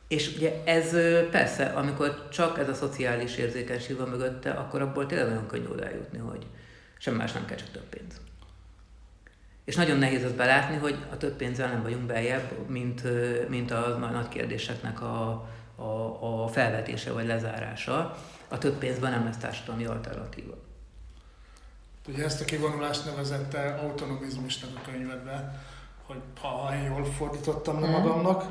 És 0.09 0.35
ugye 0.37 0.63
ez 0.65 0.91
persze, 1.31 1.65
amikor 1.65 2.29
csak 2.29 2.59
ez 2.59 2.69
a 2.69 2.75
szociális 2.75 3.37
érzékenység 3.37 3.97
van 3.97 4.09
mögötte, 4.09 4.51
akkor 4.51 4.83
abból 4.83 5.07
tényleg 5.07 5.29
nagyon 5.29 5.47
könnyű 5.47 5.67
odájutni, 5.67 6.19
hogy, 6.19 6.47
Semmi 6.99 7.17
más 7.17 7.33
nem 7.33 7.45
kell, 7.45 7.57
csak 7.57 7.71
több 7.71 7.85
pénz. 7.85 8.21
És 9.65 9.75
nagyon 9.75 9.99
nehéz 9.99 10.25
azt 10.25 10.35
belátni, 10.35 10.77
hogy 10.77 10.97
a 11.11 11.17
több 11.17 11.37
pénzzel 11.37 11.69
nem 11.69 11.83
vagyunk 11.83 12.07
beljebb, 12.07 12.69
mint, 12.69 13.03
mint 13.49 13.71
a 13.71 13.97
nagy 13.97 14.29
kérdéseknek 14.29 15.03
a, 15.03 15.49
a, 15.77 16.43
a 16.43 16.49
felvetése 16.49 17.13
vagy 17.13 17.27
lezárása. 17.27 18.19
A 18.49 18.59
több 18.59 18.79
pénzben 18.79 19.11
nem 19.11 19.25
lesz 19.25 19.37
társadalmi 19.37 19.85
alternatíva. 19.85 20.55
Ugye 22.09 22.25
ezt 22.25 22.41
a 22.41 22.45
kivonulást 22.45 23.05
nevezette 23.05 23.75
autonomizmusnak 23.75 24.71
a 24.77 24.91
könyvedbe, 24.91 25.63
hogy 26.07 26.21
ha, 26.41 26.73
jól 26.89 27.05
fordítottam 27.05 27.81
le 27.81 27.89
mhm. 27.89 28.01
magamnak, 28.01 28.45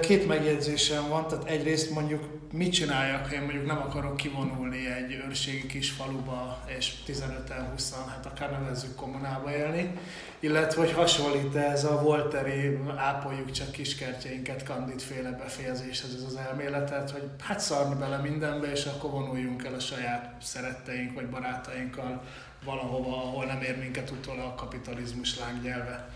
Két 0.00 0.26
megjegyzésem 0.26 1.08
van, 1.08 1.28
tehát 1.28 1.44
egyrészt 1.44 1.90
mondjuk 1.90 2.52
mit 2.52 2.72
csináljak, 2.72 3.26
ha 3.26 3.34
én 3.34 3.40
mondjuk 3.40 3.66
nem 3.66 3.78
akarok 3.78 4.16
kivonulni 4.16 4.90
egy 4.90 5.12
őrségi 5.12 5.66
kis 5.66 5.90
faluba, 5.90 6.58
és 6.78 6.92
15-en, 7.06 7.70
20 7.70 7.94
hát 8.08 8.26
akár 8.26 8.50
nevezzük 8.50 8.94
kommunába 8.94 9.56
élni, 9.56 9.98
illetve 10.40 10.80
hogy 10.80 10.92
hasonlít 10.92 11.54
ez 11.54 11.84
a 11.84 12.02
Volteri 12.02 12.78
ápoljuk 12.96 13.50
csak 13.50 13.70
kiskertjeinket 13.70 14.62
kandidféle 14.62 15.30
befejezéshez 15.30 16.14
ez 16.14 16.22
az 16.22 16.36
elméletet, 16.36 17.10
hogy 17.10 17.30
hát 17.40 17.60
szarni 17.60 17.94
bele 17.94 18.16
mindenbe, 18.16 18.70
és 18.70 18.84
akkor 18.84 19.10
vonuljunk 19.10 19.64
el 19.64 19.74
a 19.74 19.80
saját 19.80 20.34
szeretteink 20.42 21.14
vagy 21.14 21.26
barátainkkal 21.26 22.22
valahova, 22.64 23.16
ahol 23.16 23.44
nem 23.44 23.62
ér 23.62 23.78
minket 23.78 24.10
utol 24.10 24.40
a 24.40 24.54
kapitalizmus 24.54 25.38
lángnyelve. 25.38 26.08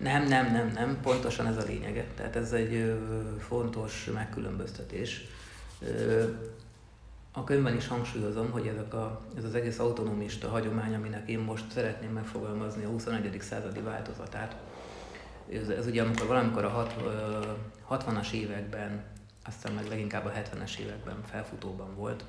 Nem, 0.00 0.26
nem, 0.26 0.52
nem, 0.52 0.70
nem, 0.74 0.98
pontosan 1.02 1.46
ez 1.46 1.56
a 1.56 1.62
lényege. 1.66 2.06
Tehát 2.14 2.36
ez 2.36 2.52
egy 2.52 3.00
fontos 3.38 4.10
megkülönböztetés. 4.14 5.24
A 7.32 7.44
könyvben 7.44 7.76
is 7.76 7.86
hangsúlyozom, 7.86 8.50
hogy 8.50 8.66
ezek 8.66 8.94
a, 8.94 9.20
ez 9.36 9.44
az 9.44 9.54
egész 9.54 9.78
autonomista 9.78 10.48
hagyomány, 10.48 10.94
aminek 10.94 11.28
én 11.28 11.38
most 11.38 11.64
szeretném 11.70 12.10
megfogalmazni 12.10 12.84
a 12.84 12.88
21. 12.88 13.40
századi 13.40 13.80
változatát. 13.80 14.56
Ez, 15.52 15.68
ez 15.68 15.86
ugye 15.86 16.02
amikor 16.02 16.26
valamikor 16.26 16.64
a 16.64 16.68
hat, 16.68 16.94
60-as 17.90 18.30
években, 18.30 19.04
aztán 19.44 19.72
meg 19.72 19.88
leginkább 19.88 20.24
a 20.24 20.32
70-es 20.32 20.78
években 20.78 21.16
felfutóban 21.30 21.94
volt, 21.94 22.24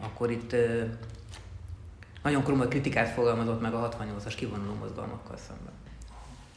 akkor 0.00 0.30
itt 0.30 0.56
nagyon 2.22 2.42
komoly 2.42 2.68
kritikát 2.68 3.08
fogalmazott 3.08 3.60
meg 3.60 3.74
a 3.74 3.88
68-as 3.88 4.32
kivonuló 4.36 4.74
mozgalmakkal 4.74 5.36
szemben. 5.36 5.72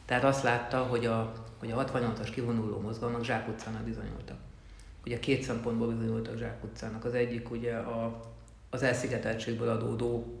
Tehát 0.06 0.24
azt 0.24 0.42
látta, 0.42 0.78
hogy 0.78 1.06
a, 1.06 1.32
hogy 1.58 1.70
a 1.70 1.84
68-as 1.84 2.28
kivonuló 2.32 2.80
mozgalmak 2.80 3.24
zsákutcának 3.24 3.82
bizonyultak. 3.82 4.36
Ugye 5.04 5.18
két 5.18 5.42
szempontból 5.42 5.88
bizonyultak 5.88 6.38
zsákutcának. 6.38 7.04
Az 7.04 7.14
egyik 7.14 7.50
ugye 7.50 7.76
a, 7.76 8.20
az 8.70 8.82
elszigeteltségből 8.82 9.68
adódó 9.68 10.40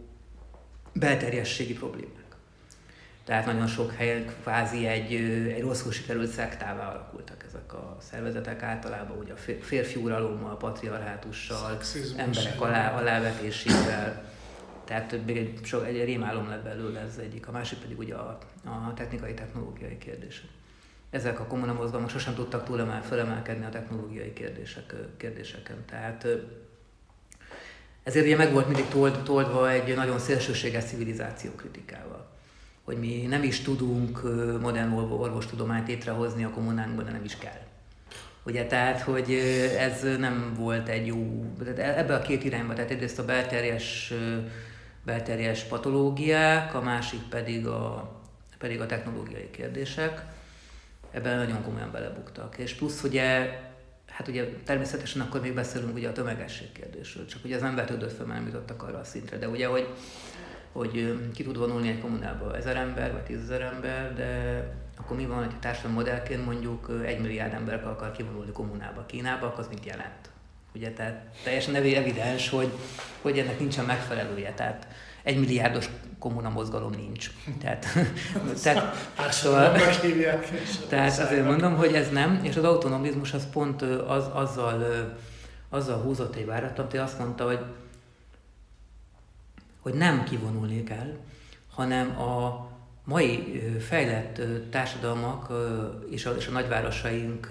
belterjességi 0.92 1.72
problémák. 1.72 2.24
Tehát 3.24 3.46
nagyon 3.46 3.66
sok 3.66 3.92
helyen 3.92 4.26
kvázi 4.42 4.86
egy, 4.86 5.14
egy 5.52 5.60
rosszul 5.60 5.92
sikerült 5.92 6.30
szektává 6.30 6.88
alakultak 6.88 7.44
ezek 7.48 7.72
a 7.74 7.96
szervezetek, 8.00 8.62
általában 8.62 9.18
ugye 9.18 9.32
a 9.32 9.36
férfi 9.60 9.98
uralommal, 9.98 10.56
patriarhátussal, 10.56 11.78
emberek 12.16 12.60
alá, 12.60 12.90
alávetésével, 12.90 14.24
tehát 14.86 15.26
még 15.26 15.36
egy, 15.36 15.60
so, 15.62 15.80
egy 15.80 16.04
rémálom 16.04 16.48
lett 16.48 16.62
belőle 16.62 17.00
ez 17.00 17.18
egyik, 17.18 17.48
a 17.48 17.52
másik 17.52 17.78
pedig 17.78 17.98
ugye 17.98 18.14
a, 18.14 18.38
a 18.64 18.94
technikai, 18.94 19.34
technológiai 19.34 19.98
kérdések. 19.98 20.48
Ezek 21.10 21.40
a 21.40 21.44
kommuna 21.44 21.72
mozgalmak 21.72 22.10
sosem 22.10 22.34
tudtak 22.34 22.64
túlemel, 22.64 23.02
felemelkedni 23.02 23.64
a 23.64 23.68
technológiai 23.68 24.32
kérdések, 24.32 24.94
kérdéseken. 25.16 25.84
Tehát 25.86 26.26
ezért 28.02 28.26
ugye 28.26 28.36
meg 28.36 28.52
volt 28.52 28.66
mindig 28.66 28.88
told, 28.88 29.22
toldva 29.22 29.70
egy 29.70 29.94
nagyon 29.94 30.18
szélsőséges 30.18 30.84
civilizáció 30.84 31.50
kritikával. 31.50 32.26
Hogy 32.84 32.98
mi 32.98 33.26
nem 33.28 33.42
is 33.42 33.60
tudunk 33.60 34.22
modern 34.60 34.92
orvostudományt 34.92 35.88
létrehozni 35.88 36.44
a 36.44 36.50
kommunánkban, 36.50 37.04
de 37.04 37.10
nem 37.10 37.24
is 37.24 37.36
kell. 37.36 37.60
Ugye, 38.46 38.66
tehát, 38.66 39.00
hogy 39.00 39.32
ez 39.78 40.02
nem 40.18 40.54
volt 40.56 40.88
egy 40.88 41.06
jó, 41.06 41.44
ebbe 41.76 42.14
a 42.14 42.20
két 42.20 42.44
irányba, 42.44 42.74
tehát 42.74 42.90
egyrészt 42.90 43.18
a 43.18 43.24
belterjes 43.24 44.12
belterjes 45.06 45.62
patológiák, 45.62 46.74
a 46.74 46.80
másik 46.80 47.20
pedig 47.20 47.66
a, 47.66 48.12
pedig 48.58 48.80
a 48.80 48.86
technológiai 48.86 49.50
kérdések. 49.50 50.24
Ebben 51.10 51.36
nagyon 51.36 51.62
komolyan 51.62 51.90
belebuktak. 51.92 52.58
És 52.58 52.74
plusz 52.74 53.02
ugye, 53.02 53.58
hát 54.06 54.28
ugye 54.28 54.44
természetesen 54.64 55.20
akkor 55.20 55.40
még 55.40 55.54
beszélünk 55.54 55.94
ugye 55.94 56.08
a 56.08 56.12
tömegesség 56.12 56.72
kérdésről, 56.72 57.26
csak 57.26 57.44
ugye 57.44 57.56
az 57.56 57.62
ember 57.62 57.84
tudott 57.84 58.12
fel, 58.12 58.26
nem 58.26 58.46
jutottak 58.46 58.82
arra 58.82 58.98
a 58.98 59.04
szintre. 59.04 59.38
De 59.38 59.48
ugye, 59.48 59.66
hogy, 59.66 59.88
hogy 60.72 61.18
ki 61.34 61.42
tud 61.42 61.56
vonulni 61.56 61.88
egy 61.88 62.00
kommunába 62.00 62.56
ezer 62.56 62.76
ember, 62.76 63.12
vagy 63.12 63.22
tízezer 63.22 63.60
ember, 63.60 64.14
de 64.14 64.62
akkor 64.96 65.16
mi 65.16 65.26
van, 65.26 65.38
hogy 65.38 65.58
társadalmi 65.58 65.96
modellként 65.96 66.44
mondjuk 66.44 66.90
egy 67.04 67.20
milliárd 67.20 67.52
ember 67.52 67.86
akar 67.86 68.12
kivonulni 68.12 68.52
kommunába, 68.52 69.06
Kínába, 69.06 69.46
akkor 69.46 69.58
az 69.58 69.68
mit 69.68 69.84
jelent? 69.84 70.35
Ugye, 70.76 70.92
tehát 70.92 71.26
teljesen 71.42 71.74
evidens, 71.74 72.48
hogy, 72.48 72.72
hogy 73.22 73.38
ennek 73.38 73.58
nincsen 73.58 73.84
megfelelője. 73.84 74.52
Tehát 74.52 74.88
egy 75.22 75.38
milliárdos 75.38 75.88
kommuna 76.18 76.48
mozgalom 76.48 76.90
nincs. 76.90 77.30
Tehát, 77.60 77.86
tehát, 78.62 78.96
szóval, 79.30 79.76
tehát 80.88 81.18
azért 81.18 81.44
mondom, 81.44 81.76
hogy 81.76 81.94
ez 81.94 82.10
nem, 82.10 82.40
és 82.42 82.56
az 82.56 82.64
autonomizmus 82.64 83.32
az 83.32 83.50
pont 83.52 83.82
az, 83.82 84.24
azzal, 84.32 84.84
azzal 85.68 85.98
húzott 85.98 86.36
egy 86.36 86.46
váratot, 86.46 86.90
hogy 86.90 87.00
azt 87.00 87.18
mondta, 87.18 87.44
hogy, 87.44 87.60
hogy 89.80 89.94
nem 89.94 90.24
kivonulni 90.24 90.84
kell, 90.84 91.16
hanem 91.74 92.20
a 92.20 92.66
mai 93.04 93.62
fejlett 93.80 94.40
társadalmak 94.70 95.52
és 96.10 96.26
a, 96.26 96.30
és 96.30 96.46
a 96.46 96.50
nagyvárosaink 96.50 97.48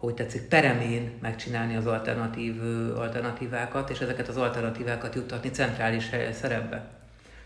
hogy 0.00 0.14
tetszik, 0.14 0.42
peremén 0.42 1.10
megcsinálni 1.20 1.76
az 1.76 1.86
alternatív, 1.86 2.62
alternatívákat, 2.96 3.90
és 3.90 3.98
ezeket 3.98 4.28
az 4.28 4.36
alternatívákat 4.36 5.14
juttatni 5.14 5.50
centrális 5.50 6.10
szerepbe. 6.32 6.88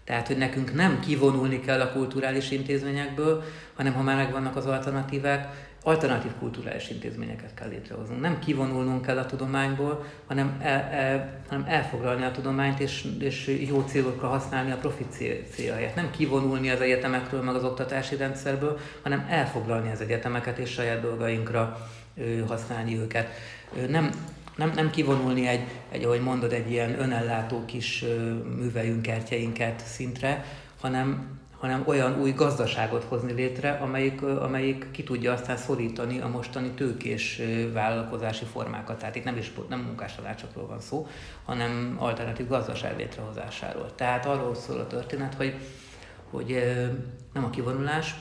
Tehát, 0.04 0.26
hogy 0.26 0.38
nekünk 0.38 0.75
nem 0.75 1.00
kivonulni 1.00 1.61
kell 1.61 1.80
a 1.80 1.92
kulturális 1.92 2.50
intézményekből, 2.50 3.42
hanem 3.75 3.92
ha 3.92 4.02
már 4.02 4.16
megvannak 4.16 4.56
az 4.56 4.66
alternatívák, 4.66 5.73
alternatív 5.82 6.30
kulturális 6.38 6.90
intézményeket 6.90 7.54
kell 7.54 7.68
létrehoznunk. 7.68 8.20
Nem 8.20 8.38
kivonulnunk 8.38 9.02
kell 9.02 9.18
a 9.18 9.26
tudományból, 9.26 10.04
hanem, 10.26 10.61
el, 10.62 10.80
el, 10.80 11.40
hanem 11.49 11.64
elfoglalni 11.68 12.25
a 12.25 12.30
tudományt, 12.30 12.80
és, 12.80 13.06
és 13.18 13.66
jó 13.68 13.84
célokra 13.87 14.28
használni 14.28 14.70
a 14.70 14.76
profit 14.76 15.12
célját. 15.50 15.94
Nem 15.94 16.11
kivonulni 16.11 16.70
az 16.70 16.80
egyetemekről, 16.80 17.42
meg 17.42 17.54
az 17.54 17.64
oktatási 17.64 18.16
rendszerből, 18.16 18.78
hanem 19.02 19.26
elfoglalni 19.28 19.90
az 19.90 20.00
egyetemeket, 20.00 20.58
és 20.58 20.70
saját 20.70 21.00
dolgainkra 21.00 21.88
használni 22.49 22.99
őket. 22.99 23.28
Nem, 23.88 24.11
nem, 24.56 24.73
nem 24.75 24.90
kivonulni 24.90 25.47
egy, 25.47 25.64
egy, 25.90 26.04
ahogy 26.04 26.21
mondod, 26.21 26.52
egy 26.52 26.71
ilyen 26.71 27.00
önellátó 27.00 27.64
kis 27.64 28.02
ö, 28.02 28.33
műveljünk 28.33 29.02
kertjeinket 29.02 29.83
szintre, 29.87 30.44
hanem 30.80 31.35
hanem 31.64 31.83
olyan 31.87 32.21
új 32.21 32.33
gazdaságot 32.33 33.04
hozni 33.04 33.33
létre, 33.33 33.71
amelyik, 33.71 34.23
amelyik 34.23 34.90
ki 34.90 35.02
tudja 35.02 35.33
aztán 35.33 35.56
szorítani 35.56 36.21
a 36.21 36.28
mostani 36.28 36.71
tőkés 36.71 37.40
vállalkozási 37.73 38.44
formákat. 38.44 38.99
Tehát 38.99 39.16
itt 39.16 39.25
nem 39.25 39.37
is 39.37 39.52
nem 39.68 39.80
munkástalácsokról 39.80 40.66
van 40.66 40.80
szó, 40.80 41.06
hanem 41.44 41.97
alternatív 41.99 42.49
gazdaság 42.49 42.97
létrehozásáról. 42.97 43.94
Tehát 43.94 44.26
arról 44.26 44.54
szól 44.54 44.78
a 44.78 44.87
történet, 44.87 45.35
hogy, 45.35 45.54
hogy 46.30 46.62
nem 47.33 47.44
a 47.44 47.50
kivonulás, 47.50 48.14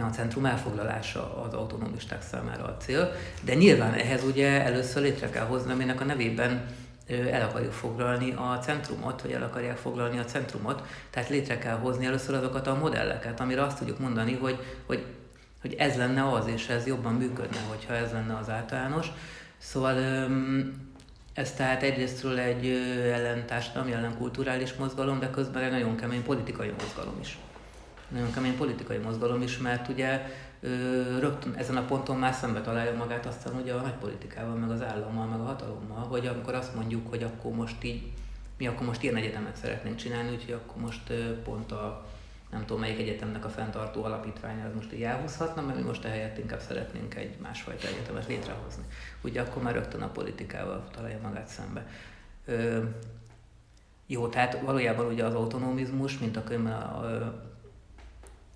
a 0.00 0.12
centrum 0.12 0.44
elfoglalása 0.44 1.42
az 1.42 1.54
autonomisták 1.54 2.22
számára 2.22 2.64
a 2.64 2.76
cél, 2.76 3.12
de 3.42 3.54
nyilván 3.54 3.94
ehhez 3.94 4.24
ugye 4.24 4.62
először 4.62 5.02
létre 5.02 5.30
kell 5.30 5.44
hozni, 5.44 5.72
aminek 5.72 6.00
a 6.00 6.04
nevében 6.04 6.66
el 7.06 7.48
akarjuk 7.48 7.72
foglalni 7.72 8.32
a 8.32 8.58
centrumot, 8.62 9.22
vagy 9.22 9.30
el 9.30 9.42
akarják 9.42 9.76
foglalni 9.76 10.18
a 10.18 10.24
centrumot, 10.24 10.82
tehát 11.10 11.28
létre 11.28 11.58
kell 11.58 11.76
hozni 11.76 12.06
először 12.06 12.34
azokat 12.34 12.66
a 12.66 12.74
modelleket, 12.74 13.40
amire 13.40 13.62
azt 13.62 13.78
tudjuk 13.78 13.98
mondani, 13.98 14.36
hogy, 14.36 14.58
hogy, 14.86 15.04
hogy 15.60 15.74
ez 15.74 15.96
lenne 15.96 16.32
az, 16.32 16.46
és 16.46 16.68
ez 16.68 16.86
jobban 16.86 17.14
működne, 17.14 17.60
hogyha 17.68 17.94
ez 17.94 18.12
lenne 18.12 18.36
az 18.36 18.48
általános. 18.48 19.06
Szóval 19.58 19.96
ez 21.34 21.52
tehát 21.52 21.82
egyrésztről 21.82 22.38
egy 22.38 22.66
ellentársadalmi, 23.12 23.92
ellenkulturális 23.92 24.74
mozgalom, 24.74 25.18
de 25.18 25.30
közben 25.30 25.62
egy 25.62 25.70
nagyon 25.70 25.96
kemény 25.96 26.22
politikai 26.22 26.72
mozgalom 26.80 27.18
is. 27.20 27.38
Nagyon 28.12 28.32
kemény 28.32 28.56
politikai 28.56 28.96
mozgalom 28.98 29.42
is, 29.42 29.58
mert 29.58 29.88
ugye 29.88 30.26
rögtön 31.18 31.54
ezen 31.54 31.76
a 31.76 31.84
ponton 31.84 32.16
már 32.16 32.34
szembe 32.34 32.60
találja 32.60 32.96
magát 32.96 33.26
aztán 33.26 33.54
ugye 33.54 33.72
a 33.72 33.80
nagypolitikával, 33.80 34.54
meg 34.54 34.70
az 34.70 34.82
állammal, 34.82 35.26
meg 35.26 35.40
a 35.40 35.44
hatalommal, 35.44 36.04
hogy 36.04 36.26
amikor 36.26 36.54
azt 36.54 36.74
mondjuk, 36.74 37.08
hogy 37.08 37.22
akkor 37.22 37.52
most 37.52 37.84
így, 37.84 38.12
mi 38.58 38.66
akkor 38.66 38.86
most 38.86 39.02
ilyen 39.02 39.16
egyetemet 39.16 39.56
szeretnénk 39.56 39.96
csinálni, 39.96 40.30
úgyhogy 40.30 40.52
akkor 40.52 40.82
most 40.82 41.12
pont 41.44 41.72
a 41.72 42.06
nem 42.50 42.64
tudom 42.66 42.80
melyik 42.80 42.98
egyetemnek 42.98 43.44
a 43.44 43.48
fenntartó 43.48 44.04
alapítványa 44.04 44.66
az 44.66 44.74
most 44.74 44.92
így 44.92 45.02
elhúzhatna, 45.02 45.62
mert 45.62 45.78
mi 45.78 45.84
most 45.84 46.04
ehelyett 46.04 46.38
inkább 46.38 46.60
szeretnénk 46.60 47.14
egy 47.14 47.36
másfajta 47.42 47.86
egyetemet 47.86 48.26
létrehozni. 48.26 48.82
Ugye 49.20 49.40
akkor 49.40 49.62
már 49.62 49.74
rögtön 49.74 50.02
a 50.02 50.08
politikával 50.08 50.88
találja 50.90 51.18
magát 51.22 51.48
szembe. 51.48 51.86
Ö, 52.44 52.82
jó, 54.06 54.28
tehát 54.28 54.60
valójában 54.60 55.06
ugye 55.06 55.24
az 55.24 55.34
autonomizmus, 55.34 56.18
mint 56.18 56.36
a 56.36 56.44
könyvben 56.44 56.72
a, 56.72 57.42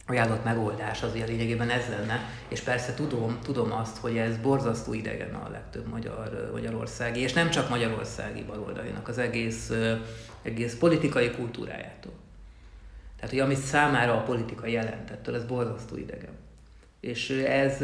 ajánlott 0.06 0.44
megoldás 0.44 1.02
az 1.02 1.14
ilyen 1.14 1.28
lényegében 1.28 1.70
ez 1.70 1.88
lenne, 1.88 2.20
és 2.48 2.60
persze 2.60 2.94
tudom, 2.94 3.38
tudom 3.42 3.72
azt, 3.72 3.96
hogy 3.96 4.16
ez 4.16 4.36
borzasztó 4.36 4.92
idegen 4.92 5.34
a 5.34 5.48
legtöbb 5.50 5.86
magyar, 5.86 6.50
magyarországi, 6.52 7.20
és 7.20 7.32
nem 7.32 7.50
csak 7.50 7.68
magyarországi 7.68 8.42
baloldalinak, 8.42 9.08
az 9.08 9.18
egész, 9.18 9.72
egész 10.42 10.76
politikai 10.78 11.30
kultúrájától. 11.30 12.12
Tehát, 13.16 13.30
hogy 13.30 13.40
amit 13.40 13.58
számára 13.58 14.12
a 14.12 14.22
politika 14.22 14.66
jelentettől, 14.66 15.34
ez 15.34 15.44
borzasztó 15.44 15.96
idegen. 15.96 16.34
És 17.00 17.30
ez 17.30 17.78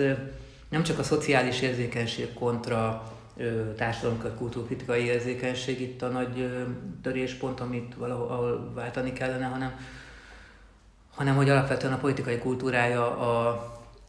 nem 0.68 0.82
csak 0.82 0.98
a 0.98 1.02
szociális 1.02 1.60
érzékenység 1.60 2.32
kontra 2.34 3.12
társadalomkör 3.76 4.34
kultúrkritikai 4.34 5.04
érzékenység 5.04 5.80
itt 5.80 6.02
a 6.02 6.08
nagy 6.08 6.50
töréspont, 7.02 7.60
amit 7.60 7.94
valahol 7.94 8.72
váltani 8.74 9.12
kellene, 9.12 9.44
hanem 9.44 9.78
hanem 11.14 11.36
hogy 11.36 11.50
alapvetően 11.50 11.92
a 11.92 11.98
politikai 11.98 12.38
kultúrája 12.38 13.18
a, 13.18 13.48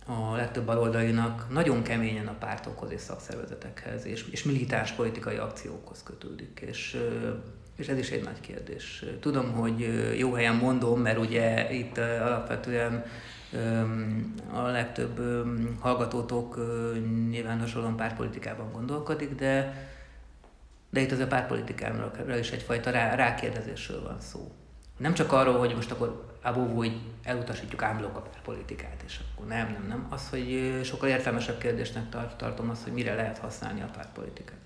a 0.05 0.35
legtöbb 0.35 0.65
baloldalinak 0.65 1.45
nagyon 1.49 1.81
keményen 1.83 2.27
a 2.27 2.35
pártokhoz 2.39 2.91
és 2.91 3.01
szakszervezetekhez 3.01 4.05
és, 4.05 4.27
és 4.31 4.43
militáns 4.43 4.91
politikai 4.91 5.35
akciókhoz 5.35 6.03
kötődik. 6.03 6.63
És, 6.65 6.97
és 7.75 7.87
ez 7.87 7.97
is 7.97 8.09
egy 8.09 8.23
nagy 8.23 8.39
kérdés. 8.39 9.05
Tudom, 9.19 9.51
hogy 9.51 9.87
jó 10.17 10.33
helyen 10.33 10.55
mondom, 10.55 10.99
mert 11.01 11.17
ugye 11.17 11.71
itt 11.71 11.97
alapvetően 11.97 13.05
a 14.53 14.61
legtöbb 14.61 15.21
hallgatótok 15.79 16.57
nyilván 17.29 17.59
hasonlóan 17.59 17.95
pártpolitikában 17.95 18.71
gondolkodik, 18.71 19.35
de, 19.35 19.87
de 20.89 20.99
itt 21.01 21.11
az 21.11 21.19
a 21.19 21.27
pártpolitikára 21.27 22.37
is 22.37 22.51
egyfajta 22.51 22.89
rá, 22.89 23.15
rákérdezésről 23.15 24.03
van 24.03 24.19
szó. 24.19 24.51
Nem 24.97 25.13
csak 25.13 25.31
arról, 25.31 25.57
hogy 25.57 25.75
most 25.75 25.91
akkor 25.91 26.32
abóvó, 26.43 26.75
hogy 26.75 27.01
elutasítjuk 27.23 27.84
ámblok 27.84 28.15
a 28.15 28.23
politikát, 28.43 29.03
és 29.06 29.19
akkor 29.34 29.47
nem, 29.47 29.71
nem, 29.71 29.86
nem. 29.88 30.08
Az, 30.10 30.29
hogy 30.29 30.79
sokkal 30.84 31.10
értelmesebb 31.10 31.58
kérdésnek 31.58 32.10
tart, 32.10 32.38
tartom 32.38 32.69
az, 32.69 32.84
hogy 32.84 32.93
mire 32.93 33.15
lehet 33.15 33.38
használni 33.38 33.82
a 33.82 33.89
pártpolitikát. 33.93 34.58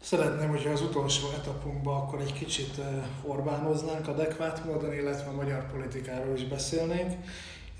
Szeretném, 0.00 0.48
hogyha 0.48 0.70
az 0.70 0.82
utolsó 0.82 1.30
etapunkban 1.40 2.00
akkor 2.00 2.20
egy 2.20 2.32
kicsit 2.32 2.80
Orbánoznánk 3.22 4.08
adekvát 4.08 4.64
módon, 4.64 4.92
illetve 4.92 5.30
a 5.30 5.34
magyar 5.34 5.70
politikáról 5.72 6.34
is 6.34 6.44
beszélnénk. 6.44 7.12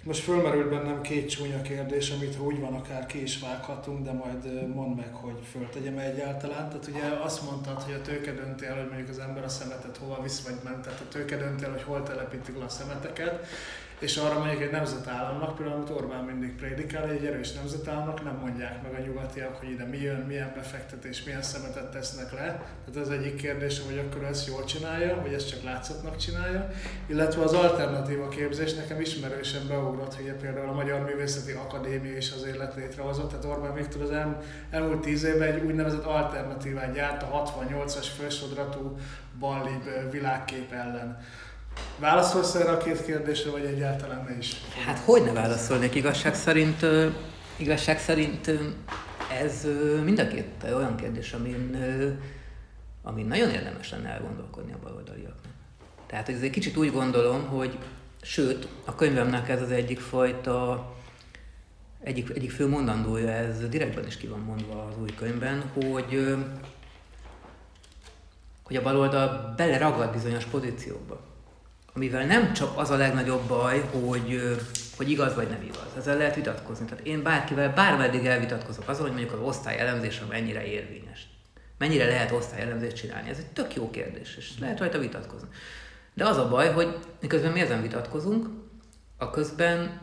Most 0.04 0.22
fölmerült 0.22 0.68
bennem 0.68 1.00
két 1.00 1.30
csúnya 1.30 1.62
kérdés, 1.62 2.10
amit 2.10 2.36
ha 2.36 2.42
úgy 2.42 2.60
van, 2.60 2.74
akár 2.74 3.06
ki 3.06 3.22
is 3.22 3.38
vághatunk, 3.38 4.04
de 4.04 4.12
majd 4.12 4.68
mondd 4.74 4.96
meg, 4.96 5.14
hogy 5.14 5.38
föltegyem 5.50 5.98
egyáltalán. 5.98 6.68
Tehát 6.68 6.86
ugye 6.86 7.02
azt 7.22 7.42
mondtad, 7.42 7.82
hogy 7.82 7.94
a 7.94 8.00
tőke 8.00 8.32
dönti 8.32 8.66
el, 8.66 8.76
hogy 8.76 8.88
mondjuk 8.88 9.08
az 9.08 9.18
ember 9.18 9.44
a 9.44 9.48
szemetet 9.48 9.96
hova 9.96 10.22
visz, 10.22 10.42
vagy 10.42 10.54
nem. 10.64 10.82
Tehát 10.82 11.00
a 11.00 11.08
tőke 11.08 11.36
dönti 11.36 11.64
el, 11.64 11.70
hogy 11.70 11.82
hol 11.82 12.02
telepítik 12.02 12.58
le 12.58 12.64
a 12.64 12.68
szemeteket 12.68 13.46
és 13.98 14.16
arra 14.16 14.38
mondjuk 14.38 14.62
egy 14.62 14.70
nemzetállamnak, 14.70 15.56
például 15.56 15.76
amit 15.76 15.90
Orbán 15.90 16.24
mindig 16.24 16.54
prédikál, 16.54 17.10
egy 17.10 17.24
erős 17.24 17.52
nemzetállamnak 17.52 18.24
nem 18.24 18.38
mondják 18.40 18.82
meg 18.82 18.94
a 18.94 19.04
nyugatiak, 19.06 19.56
hogy 19.56 19.70
ide 19.70 19.84
mi 19.84 20.00
jön, 20.00 20.20
milyen 20.20 20.52
befektetés, 20.54 21.24
milyen 21.24 21.42
szemetet 21.42 21.90
tesznek 21.90 22.32
le. 22.32 22.62
Tehát 22.84 23.00
az 23.00 23.10
egyik 23.10 23.36
kérdés, 23.36 23.80
hogy 23.86 23.98
akkor 23.98 24.24
ezt 24.24 24.46
jól 24.46 24.64
csinálja, 24.64 25.20
vagy 25.22 25.32
ezt 25.32 25.48
csak 25.48 25.62
látszatnak 25.62 26.16
csinálja. 26.16 26.70
Illetve 27.06 27.42
az 27.42 27.52
alternatíva 27.52 28.28
képzés 28.28 28.74
nekem 28.74 29.00
ismerősen 29.00 29.66
beugrott, 29.68 30.14
hogy 30.14 30.32
például 30.32 30.68
a 30.68 30.74
Magyar 30.74 31.00
Művészeti 31.00 31.52
Akadémia 31.52 32.16
is 32.16 32.32
az 32.32 32.44
élet 32.44 32.74
létrehozott. 32.74 33.28
Tehát 33.28 33.44
Orbán 33.44 33.74
Viktor 33.74 34.02
az 34.02 34.10
el, 34.10 34.42
elmúlt 34.70 35.00
tíz 35.00 35.24
évben 35.24 35.52
egy 35.52 35.64
úgynevezett 35.64 36.04
alternatívát 36.04 36.92
gyárt 36.92 37.22
a 37.22 37.42
68-as 37.44 38.06
fősodratú 38.18 38.98
ballib 39.38 40.10
világkép 40.10 40.72
ellen. 40.72 41.18
Válaszolsz 41.98 42.54
erre 42.54 42.70
a 42.70 42.76
két 42.76 43.04
kérdésre, 43.04 43.50
vagy 43.50 43.64
egyáltalán 43.64 44.24
ne 44.28 44.36
is? 44.36 44.54
Hát 44.86 44.98
hogy 44.98 45.22
ne 45.22 45.32
válaszolnék 45.32 45.94
igazság 45.94 46.34
szerint, 46.34 46.86
igazság 47.56 47.98
szerint 47.98 48.50
ez 49.42 49.66
mind 50.04 50.18
a 50.18 50.28
két 50.28 50.48
olyan 50.74 50.96
kérdés, 50.96 51.32
amin, 51.32 51.76
amin 53.02 53.26
nagyon 53.26 53.50
érdemes 53.50 53.90
lenne 53.90 54.08
elgondolkodni 54.08 54.72
a 54.72 54.78
baloldaliaknak. 54.82 55.52
Tehát 56.06 56.28
ez 56.28 56.40
egy 56.40 56.50
kicsit 56.50 56.76
úgy 56.76 56.92
gondolom, 56.92 57.46
hogy 57.46 57.78
sőt, 58.22 58.68
a 58.84 58.94
könyvemnek 58.94 59.48
ez 59.48 59.62
az 59.62 59.70
egyik 59.70 60.00
fajta, 60.00 60.92
egyik, 62.00 62.30
egyik 62.34 62.50
fő 62.50 62.68
mondandója, 62.68 63.30
ez 63.30 63.68
direktben 63.68 64.06
is 64.06 64.16
ki 64.16 64.26
van 64.26 64.40
mondva 64.40 64.84
az 64.84 64.94
új 65.00 65.14
könyvben, 65.14 65.70
hogy, 65.74 66.36
hogy 68.62 68.76
a 68.76 68.82
baloldal 68.82 69.54
beleragad 69.56 70.12
bizonyos 70.12 70.44
pozíciókba 70.44 71.32
amivel 71.94 72.26
nem 72.26 72.52
csak 72.52 72.78
az 72.78 72.90
a 72.90 72.96
legnagyobb 72.96 73.48
baj, 73.48 73.80
hogy, 73.80 74.56
hogy 74.96 75.10
igaz 75.10 75.34
vagy 75.34 75.48
nem 75.48 75.62
igaz. 75.62 75.86
Ezzel 75.96 76.16
lehet 76.16 76.34
vitatkozni. 76.34 76.84
Tehát 76.84 77.06
én 77.06 77.22
bárkivel 77.22 77.72
bármeddig 77.72 78.26
elvitatkozok 78.26 78.88
azon, 78.88 79.02
hogy 79.02 79.16
mondjuk 79.16 79.32
az 79.32 79.46
osztály 79.46 79.78
elemzése 79.78 80.24
mennyire 80.28 80.64
érvényes. 80.64 81.26
Mennyire 81.78 82.06
lehet 82.06 82.30
osztály 82.30 82.60
elemzést 82.60 82.96
csinálni. 82.96 83.28
Ez 83.28 83.38
egy 83.38 83.46
tök 83.46 83.74
jó 83.74 83.90
kérdés, 83.90 84.36
és 84.36 84.58
lehet 84.60 84.78
rajta 84.78 84.98
vitatkozni. 84.98 85.48
De 86.14 86.26
az 86.26 86.36
a 86.36 86.48
baj, 86.48 86.72
hogy 86.72 86.98
miközben 87.20 87.52
mi 87.52 87.60
ezen 87.60 87.82
vitatkozunk, 87.82 88.46
a 89.16 89.30
közben 89.30 90.02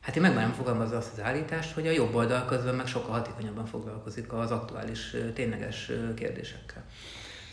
Hát 0.00 0.16
én 0.16 0.22
meg 0.22 0.34
nem 0.34 0.52
fogalmazza 0.52 0.96
azt 0.96 1.12
az 1.12 1.20
állítást, 1.20 1.72
hogy 1.72 1.86
a 1.86 1.90
jobb 1.90 2.14
oldal 2.14 2.44
közben 2.44 2.74
meg 2.74 2.86
sokkal 2.86 3.10
hatékonyabban 3.10 3.66
foglalkozik 3.66 4.32
az 4.32 4.50
aktuális, 4.50 5.16
tényleges 5.34 5.90
kérdésekkel. 6.14 6.84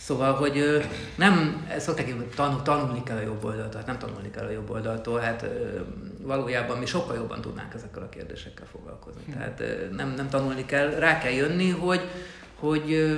Szóval, 0.04 0.34
hogy 0.34 0.86
nem, 1.16 1.66
szokták 1.78 2.06
hogy 2.06 2.30
tanul, 2.36 2.62
tanulni 2.62 3.04
kell 3.04 3.18
a 3.18 3.22
jobb 3.22 3.44
oldaltól, 3.44 3.78
hát 3.78 3.86
nem 3.86 3.98
tanulni 3.98 4.30
kell 4.30 4.46
a 4.46 4.50
jobb 4.50 4.70
oldaltól, 4.70 5.20
hát 5.20 5.46
valójában 6.22 6.78
mi 6.78 6.86
sokkal 6.86 7.16
jobban 7.16 7.42
tudnánk 7.42 7.74
ezekkel 7.74 8.04
a 8.04 8.10
kérdésekkel 8.10 8.66
foglalkozni. 8.72 9.22
Hmm. 9.26 9.34
Tehát 9.34 9.64
nem, 9.92 10.14
nem 10.16 10.30
tanulni 10.30 10.66
kell, 10.66 10.90
rá 10.90 11.18
kell 11.18 11.32
jönni, 11.32 11.70
hogy, 11.70 12.02
hogy 12.56 13.16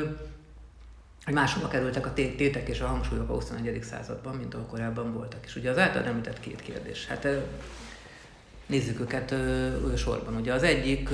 hogy 1.25 1.33
máshova 1.33 1.67
kerültek 1.67 2.05
a 2.05 2.13
tétek 2.13 2.67
és 2.67 2.79
a 2.79 2.87
hangsúlyok 2.87 3.29
a 3.29 3.33
21. 3.33 3.83
században, 3.83 4.35
mint 4.35 4.53
ahol 4.53 4.65
korábban 4.65 5.13
voltak. 5.13 5.45
És 5.45 5.55
ugye 5.55 5.69
az 5.69 5.77
által 5.77 6.03
említett 6.03 6.39
két 6.39 6.61
kérdés. 6.61 7.05
Hát 7.07 7.27
nézzük 8.65 8.99
őket 8.99 9.35
sorban. 9.95 10.35
Ugye 10.35 10.53
az 10.53 10.63
egyik 10.63 11.09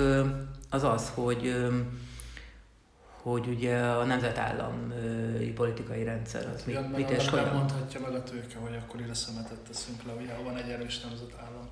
az 0.70 0.84
az, 0.84 1.12
hogy 1.14 1.56
hogy 3.22 3.48
ugye 3.48 3.78
a 3.78 4.04
nemzetállami 4.04 5.52
politikai 5.56 6.04
rendszer 6.04 6.52
az 6.56 6.64
mit, 6.66 6.98
mit 6.98 7.10
és 7.10 7.30
hogyan. 7.30 7.54
mondhatja 7.54 8.00
meg 8.00 8.14
a 8.14 8.24
tőke, 8.24 8.58
hogy 8.58 8.76
akkor 8.76 9.00
ide 9.02 9.14
szemetet 9.14 9.58
teszünk 9.58 10.04
le, 10.04 10.14
ugye, 10.14 10.34
ha 10.34 10.44
van 10.44 10.58
egy 10.58 10.70
erős 10.70 11.00
nemzetállam. 11.00 11.70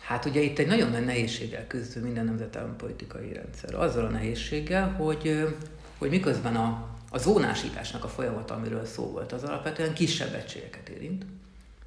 Hát 0.00 0.24
ugye 0.24 0.40
itt 0.40 0.58
egy 0.58 0.66
nagyon 0.66 0.90
nagy 0.90 1.04
nehézséggel 1.04 1.66
küzd 1.66 2.02
minden 2.02 2.24
nemzetállam 2.24 2.76
politikai 2.76 3.32
rendszer. 3.32 3.74
Azzal 3.74 4.04
a 4.04 4.08
nehézséggel, 4.08 4.90
hogy, 4.92 5.56
hogy 5.98 6.10
miközben 6.10 6.56
a, 6.56 6.86
a 7.10 7.18
zónásításnak 7.18 8.04
a 8.04 8.08
folyamata, 8.08 8.54
amiről 8.54 8.84
szó 8.84 9.10
volt, 9.10 9.32
az 9.32 9.42
alapvetően 9.42 9.94
kisebb 9.94 10.34
egységeket 10.34 10.88
érint. 10.88 11.24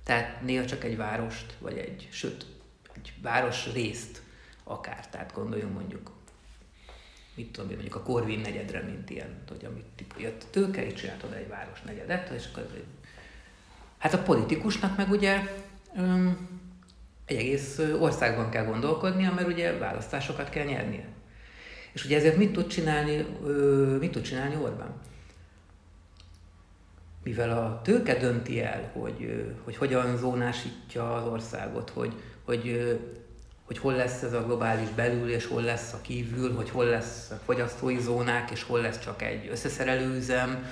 Tehát 0.04 0.42
néha 0.42 0.66
csak 0.66 0.84
egy 0.84 0.98
várost, 0.98 1.56
vagy 1.60 1.78
egy, 1.78 2.08
sőt, 2.12 2.46
egy 2.96 3.14
város 3.22 3.74
részt 3.74 4.22
akár. 4.64 5.10
Tehát 5.10 5.34
gondoljunk 5.34 5.74
mondjuk 5.74 6.12
mit 7.36 7.52
tudom 7.52 7.70
én, 7.70 7.76
mondjuk 7.76 7.96
a 7.96 8.04
Korvin 8.04 8.40
negyedre, 8.40 8.82
mint 8.82 9.10
ilyen, 9.10 9.44
hogy 9.48 9.66
amit 9.66 10.04
jött 10.18 10.46
tőke, 10.50 10.86
és 10.86 10.94
csináltad 10.94 11.34
egy 11.34 11.48
város 11.48 11.82
negyedet, 11.82 12.30
és 12.30 12.46
akkor 12.52 12.68
Hát 14.02 14.14
a 14.14 14.22
politikusnak 14.22 14.98
meg 14.98 15.10
ugye 15.10 15.42
öm, 15.98 16.50
egy 17.26 17.38
egész 17.38 17.80
országban 18.00 18.50
kell 18.50 18.66
gondolkodnia, 18.66 19.34
mert 19.34 19.48
ugye 19.48 19.78
választásokat 19.78 20.50
kell 20.50 20.66
nyernie. 20.66 21.06
És 21.92 22.06
ugye 22.06 22.18
ezért 22.18 22.38
mit 22.38 22.52
tud 22.52 22.68
csinálni, 22.68 23.26
mit 24.00 24.12
tud 24.12 24.22
csinálni 24.22 24.56
Orbán? 24.56 24.94
Mivel 27.24 27.52
a 27.52 27.82
tőke 27.84 28.20
dönti 28.20 28.62
el, 28.62 28.92
hogy, 28.94 29.46
hogy 29.64 29.76
hogyan 29.76 30.18
zónásítja 30.18 31.16
az 31.16 31.28
országot, 31.28 31.90
hogy, 31.90 32.14
hogy 32.44 33.00
hogy 33.72 33.80
hol 33.80 33.94
lesz 33.94 34.22
ez 34.22 34.34
a 34.34 34.44
globális 34.44 34.90
belül, 34.90 35.30
és 35.30 35.46
hol 35.46 35.62
lesz 35.62 35.94
a 35.94 36.02
kívül, 36.02 36.56
hogy 36.56 36.70
hol 36.70 36.86
lesz 36.86 37.30
a 37.30 37.40
fogyasztói 37.46 38.00
zónák, 38.00 38.52
és 38.52 38.64
hol 38.64 38.82
lesz 38.82 39.00
csak 39.00 39.22
egy 39.22 39.48
összeszerelőüzem, 39.52 40.66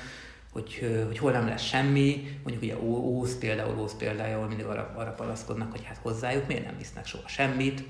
hogy, 0.52 1.04
hogy 1.08 1.18
hol 1.18 1.32
nem 1.32 1.48
lesz 1.48 1.62
semmi, 1.62 2.38
mondjuk 2.44 2.64
ugye 2.64 2.78
Ósz 2.88 3.36
például, 3.36 3.80
Ósz 3.80 3.94
példája, 3.94 4.36
ahol 4.36 4.48
mindig 4.48 4.66
arra, 4.66 4.94
arra 4.96 5.12
palaszkodnak, 5.12 5.72
hogy 5.72 5.84
hát 5.86 6.00
hozzájuk 6.02 6.48
miért 6.48 6.66
nem 6.66 6.78
visznek 6.78 7.06
soha 7.06 7.28
semmit. 7.28 7.84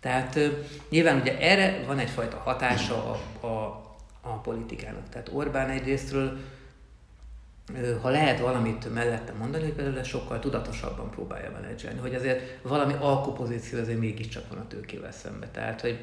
Tehát 0.00 0.38
nyilván 0.88 1.20
ugye 1.20 1.38
erre 1.38 1.84
van 1.86 1.98
egyfajta 1.98 2.36
hatása 2.36 2.94
a, 3.40 3.46
a, 3.46 3.82
a 4.20 4.32
politikának. 4.32 5.08
Tehát 5.08 5.30
Orbán 5.32 5.68
egyrésztről 5.68 6.38
ha 8.02 8.08
lehet 8.08 8.40
valamit 8.40 8.94
mellette 8.94 9.32
mondani, 9.32 9.64
hogy 9.64 9.72
például 9.72 10.02
sokkal 10.02 10.38
tudatosabban 10.38 11.10
próbálja 11.10 11.50
menedzselni, 11.50 11.98
hogy 11.98 12.14
azért 12.14 12.62
valami 12.62 12.94
alkupozíció 13.00 13.78
azért 13.78 13.98
mégiscsak 13.98 14.48
van 14.48 14.58
a 14.58 14.66
tőkével 14.66 15.12
szembe. 15.12 15.48
Tehát, 15.48 15.80
hogy 15.80 15.98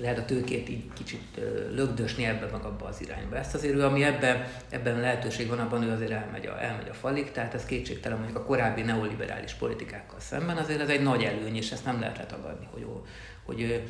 lehet 0.00 0.18
a 0.18 0.24
tőkét 0.24 0.68
így 0.68 0.92
kicsit 0.92 1.40
lögdösni 1.74 2.24
ebbe 2.24 2.46
meg 2.52 2.64
abba 2.64 2.84
az 2.84 3.00
irányba. 3.00 3.36
Ezt 3.36 3.54
azért 3.54 3.74
ő, 3.74 3.84
ami 3.84 4.04
ebben, 4.04 4.44
ebben 4.68 5.00
lehetőség 5.00 5.48
van, 5.48 5.58
abban 5.58 5.82
ő 5.82 5.90
azért 5.90 6.10
elmegy 6.10 6.46
a, 6.46 6.62
elmegy 6.62 6.88
a 6.88 6.94
falig, 6.94 7.30
tehát 7.30 7.54
ez 7.54 7.64
kétségtelen 7.64 8.18
mondjuk 8.18 8.38
a 8.38 8.44
korábbi 8.44 8.82
neoliberális 8.82 9.52
politikákkal 9.52 10.20
szemben 10.20 10.56
azért 10.56 10.80
ez 10.80 10.88
egy 10.88 11.02
nagy 11.02 11.22
előny, 11.22 11.56
és 11.56 11.70
ezt 11.70 11.84
nem 11.84 12.00
lehet 12.00 12.18
letagadni, 12.18 12.68
hogy, 12.72 12.86
hogy 13.44 13.82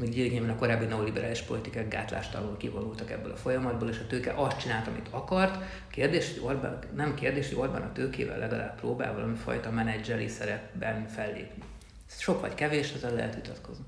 még 0.00 0.14
gyengében 0.14 0.50
a 0.50 0.56
korábbi 0.56 0.84
neoliberális 0.84 1.40
politikák 1.40 1.88
gátlástalanul 1.88 2.56
kivonultak 2.56 3.10
ebből 3.10 3.32
a 3.32 3.36
folyamatból, 3.36 3.88
és 3.88 3.98
a 3.98 4.06
tőke 4.06 4.32
azt 4.36 4.60
csinált, 4.60 4.86
amit 4.86 5.08
akart. 5.10 5.64
Kérdés, 5.90 6.32
hogy 6.32 6.48
Orbán, 6.48 6.78
nem 6.94 7.14
kérdés, 7.14 7.48
hogy 7.48 7.58
Orbán 7.58 7.82
a 7.82 7.92
tőkével 7.92 8.38
legalább 8.38 8.80
próbál 8.80 9.14
valami 9.14 9.36
fajta 9.36 9.70
menedzseri 9.70 10.28
szerepben 10.28 11.08
fellépni. 11.08 11.62
Sok 12.06 12.40
vagy 12.40 12.54
kevés, 12.54 12.92
ezzel 12.92 13.14
lehet 13.14 13.34
vitatkozni. 13.34 13.84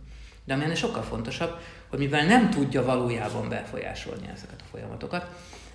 De 0.49 0.55
ami 0.55 0.63
ennél 0.65 0.75
sokkal 0.75 1.03
fontosabb, 1.03 1.59
hogy 1.89 1.99
mivel 1.99 2.27
nem 2.27 2.51
tudja 2.51 2.85
valójában 2.85 3.49
befolyásolni 3.49 4.29
ezeket 4.35 4.61
a 4.61 4.69
folyamatokat, 4.71 5.27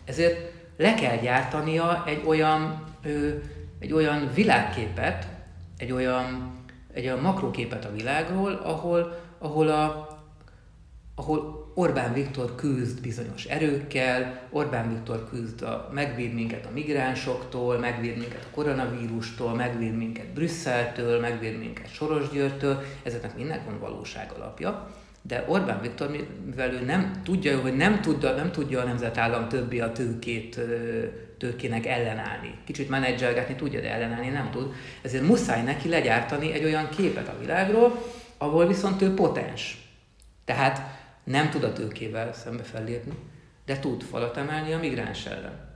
ezért 0.06 0.52
le 0.78 0.94
kell 0.94 1.18
gyártania 1.18 2.04
egy 2.06 2.22
olyan, 2.26 2.84
ö, 3.04 3.30
egy 3.80 3.94
olyan 3.94 4.30
világképet, 4.34 5.28
egy 5.78 5.92
olyan, 5.92 6.56
egy 6.94 7.06
olyan 7.06 7.20
makroképet 7.20 7.86
a 7.86 7.92
világról, 7.92 8.54
ahol, 8.54 9.20
ahol 9.40 9.68
a, 9.70 10.08
ahol 11.16 11.63
Orbán 11.74 12.14
Viktor 12.14 12.56
küzd 12.56 13.02
bizonyos 13.02 13.46
erőkkel, 13.46 14.42
Orbán 14.50 14.90
Viktor 14.90 15.30
küzd, 15.30 15.62
a, 15.62 15.90
megvéd 15.94 16.34
minket 16.34 16.66
a 16.66 16.74
migránsoktól, 16.74 17.78
megvéd 17.78 18.18
minket 18.18 18.44
a 18.52 18.56
koronavírustól, 18.56 19.54
megvéd 19.54 19.98
minket 19.98 20.34
Brüsszeltől, 20.34 21.20
megvéd 21.20 21.58
minket 21.60 21.94
Sorosgyőrtől, 21.94 22.84
ezeknek 23.04 23.36
mindnek 23.36 23.66
van 23.66 23.80
valóság 23.80 24.32
alapja. 24.36 24.90
De 25.22 25.46
Orbán 25.48 25.82
Viktor, 25.82 26.10
mivel 26.46 26.74
ő 26.74 26.86
nem 26.86 27.22
tudja, 27.24 27.60
hogy 27.60 27.76
nem 27.76 28.02
tudja, 28.02 28.36
nem 28.36 28.52
tudja 28.52 28.82
a 28.82 28.86
nemzetállam 28.86 29.50
többi 29.50 29.80
a 29.80 29.92
tőkét, 29.92 30.60
tőkének 31.38 31.86
ellenállni. 31.86 32.56
Kicsit 32.66 32.90
menedzselgetni 32.90 33.56
tudja, 33.56 33.82
de 33.82 33.92
ellenállni 33.92 34.30
nem 34.30 34.50
tud. 34.52 34.74
Ezért 35.02 35.28
muszáj 35.28 35.64
neki 35.64 35.90
legyártani 35.90 36.54
egy 36.54 36.64
olyan 36.64 36.90
képet 36.90 37.28
a 37.28 37.40
világról, 37.40 38.04
ahol 38.38 38.68
viszont 38.68 39.02
ő 39.02 39.14
potens. 39.14 39.78
Tehát 40.46 41.03
nem 41.24 41.50
tud 41.50 41.64
a 41.64 41.74
tőkével 41.74 42.34
szembe 42.34 42.64
fellépni, 42.64 43.14
de 43.66 43.80
tud 43.80 44.02
falat 44.02 44.38
emelni 44.38 44.74
a 44.74 44.80
migráns 44.80 45.26
ellen. 45.26 45.72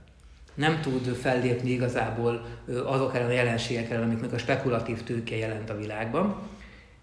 Nem 0.54 0.80
tud 0.80 1.06
fellépni 1.06 1.70
igazából 1.70 2.46
azok 2.84 3.14
ellen 3.14 3.28
a 3.28 3.32
jelenségek 3.32 3.90
ellen, 3.90 4.02
amik 4.02 4.20
meg 4.20 4.32
a 4.32 4.38
spekulatív 4.38 5.02
tőke 5.02 5.36
jelent 5.36 5.70
a 5.70 5.76
világban, 5.76 6.36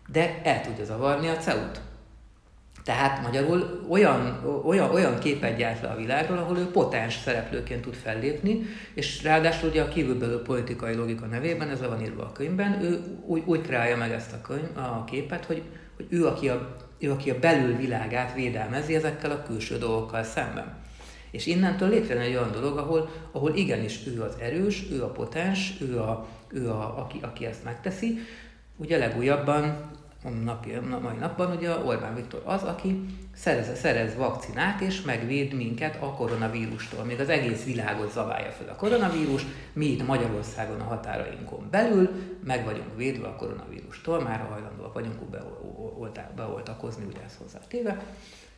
de 0.08 0.42
el 0.44 0.62
tudja 0.62 0.86
zavarni 0.86 1.28
a 1.28 1.38
CEUT. 1.38 1.82
Tehát 2.84 3.22
magyarul 3.22 3.86
olyan, 3.90 4.42
olyan, 4.66 4.92
olyan 4.92 5.20
képet 5.20 5.58
gyárt 5.58 5.82
le 5.82 5.88
a 5.88 5.96
világról, 5.96 6.38
ahol 6.38 6.58
ő 6.58 6.66
potens 6.66 7.18
szereplőként 7.18 7.82
tud 7.82 7.94
fellépni, 7.94 8.66
és 8.94 9.24
ráadásul 9.24 9.70
ugye 9.70 9.82
a 9.82 9.88
kívülbelül 9.88 10.42
politikai 10.42 10.96
logika 10.96 11.26
nevében, 11.26 11.70
ez 11.70 11.80
le 11.80 11.88
van 11.88 12.02
írva 12.02 12.24
a 12.24 12.32
könyvben, 12.32 12.82
ő 12.84 13.04
úgy, 13.26 13.44
úgy 13.46 13.62
kreálja 13.62 13.98
meg 13.98 14.12
ezt 14.12 14.34
a, 14.34 14.42
könyv, 14.42 14.78
a 14.78 15.04
képet, 15.04 15.46
hogy, 15.46 15.62
hogy 15.96 16.06
ő, 16.10 16.28
aki 16.28 16.50
a 16.50 16.76
ő, 17.00 17.12
aki 17.12 17.30
a 17.30 17.40
belülvilágát 17.40 18.34
védelmezi 18.34 18.96
ezekkel 18.96 19.32
a 19.32 19.44
külső 19.44 19.78
dolgokkal 19.78 20.24
szemben. 20.24 20.84
És 21.32 21.46
innentől 21.46 21.90
létrejön 21.90 22.22
egy 22.24 22.36
olyan 22.36 22.52
dolog, 22.52 22.78
ahol, 22.78 23.10
ahol 23.32 23.56
igenis 23.56 24.08
ő 24.08 24.22
az 24.22 24.36
erős, 24.40 24.84
ő 24.92 25.04
a 25.04 25.10
potens, 25.10 25.74
ő, 25.82 26.00
a, 26.00 26.28
ő 26.48 26.70
a, 26.70 27.00
aki, 27.00 27.20
aki 27.22 27.46
ezt 27.46 27.64
megteszi. 27.64 28.20
Ugye 28.78 28.98
legújabban 28.98 29.92
napi, 30.34 30.74
mai 31.02 31.16
napban 31.20 31.56
ugye 31.56 31.78
Orbán 31.78 32.16
Viktor 32.16 32.42
az, 32.46 32.64
aki 32.64 33.06
szerez, 33.36 33.80
szerez 33.80 34.16
vakcinát 34.16 34.82
és 34.82 35.02
megvéd 35.02 35.54
minket 35.54 36.02
a 36.02 36.14
koronavírustól. 36.14 37.04
Még 37.04 37.20
az 37.20 37.30
egész 37.30 37.64
világot 37.64 38.12
zaválja 38.12 38.52
fel 38.52 38.70
a 38.70 38.76
koronavírus, 38.76 39.46
mi 39.74 39.86
itt 39.86 40.08
Magyarországon 40.08 40.80
a 40.80 40.84
határainkon 40.84 41.68
belül 41.72 42.10
meg 42.44 42.66
vagyunk 42.66 42.96
védve 42.96 43.28
a 43.28 43.36
koronavírustól, 43.36 44.22
már 44.22 44.48
hajlandóak 44.50 44.94
vagyunk 44.94 45.20
beoltakozni, 46.36 47.06
ugye 47.06 47.24
ez 47.26 47.38
hozzá 47.38 47.60
téve. 47.68 48.04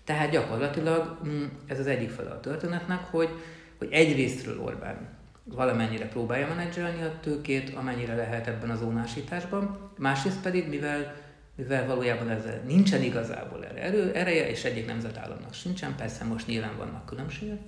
Tehát 0.03 0.29
gyakorlatilag 0.29 1.17
mm, 1.27 1.43
ez 1.65 1.79
az 1.79 1.87
egyik 1.87 2.09
fele 2.09 2.29
a 2.29 2.39
történetnek, 2.39 3.05
hogy, 3.11 3.29
hogy 3.77 3.91
egyrésztről 3.91 4.61
Orbán 4.61 5.15
valamennyire 5.43 6.07
próbálja 6.07 6.47
menedzselni 6.47 7.01
a 7.01 7.19
tőkét, 7.21 7.75
amennyire 7.75 8.15
lehet 8.15 8.47
ebben 8.47 8.69
a 8.69 8.75
zónásításban, 8.75 9.91
másrészt 9.97 10.41
pedig, 10.41 10.69
mivel 10.69 11.15
mivel 11.57 11.85
valójában 11.85 12.29
ezzel 12.29 12.61
nincsen 12.65 13.03
igazából 13.03 13.65
erre 13.65 13.81
erő, 13.81 14.13
ereje, 14.13 14.49
és 14.49 14.63
egyik 14.63 14.85
nemzetállamnak 14.85 15.53
sincsen, 15.53 15.95
persze 15.95 16.23
most 16.23 16.47
nyilván 16.47 16.77
vannak 16.77 17.05
különbségek, 17.05 17.59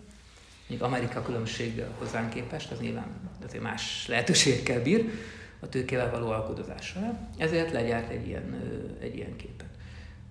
mondjuk 0.67 0.91
Amerika 0.91 1.21
különbség 1.21 1.83
hozzánk 1.97 2.29
képest, 2.29 2.71
az 2.71 2.79
nyilván 2.79 3.07
azért 3.45 3.63
más 3.63 4.07
lehetőségekkel 4.07 4.81
bír 4.81 5.09
a 5.59 5.69
tőkével 5.69 6.11
való 6.11 6.29
alkodozással, 6.29 7.29
ezért 7.37 7.71
legyárt 7.71 8.09
egy 8.09 8.27
ilyen, 8.27 8.61
egy 8.99 9.15
ilyen 9.15 9.35
képet. 9.35 9.67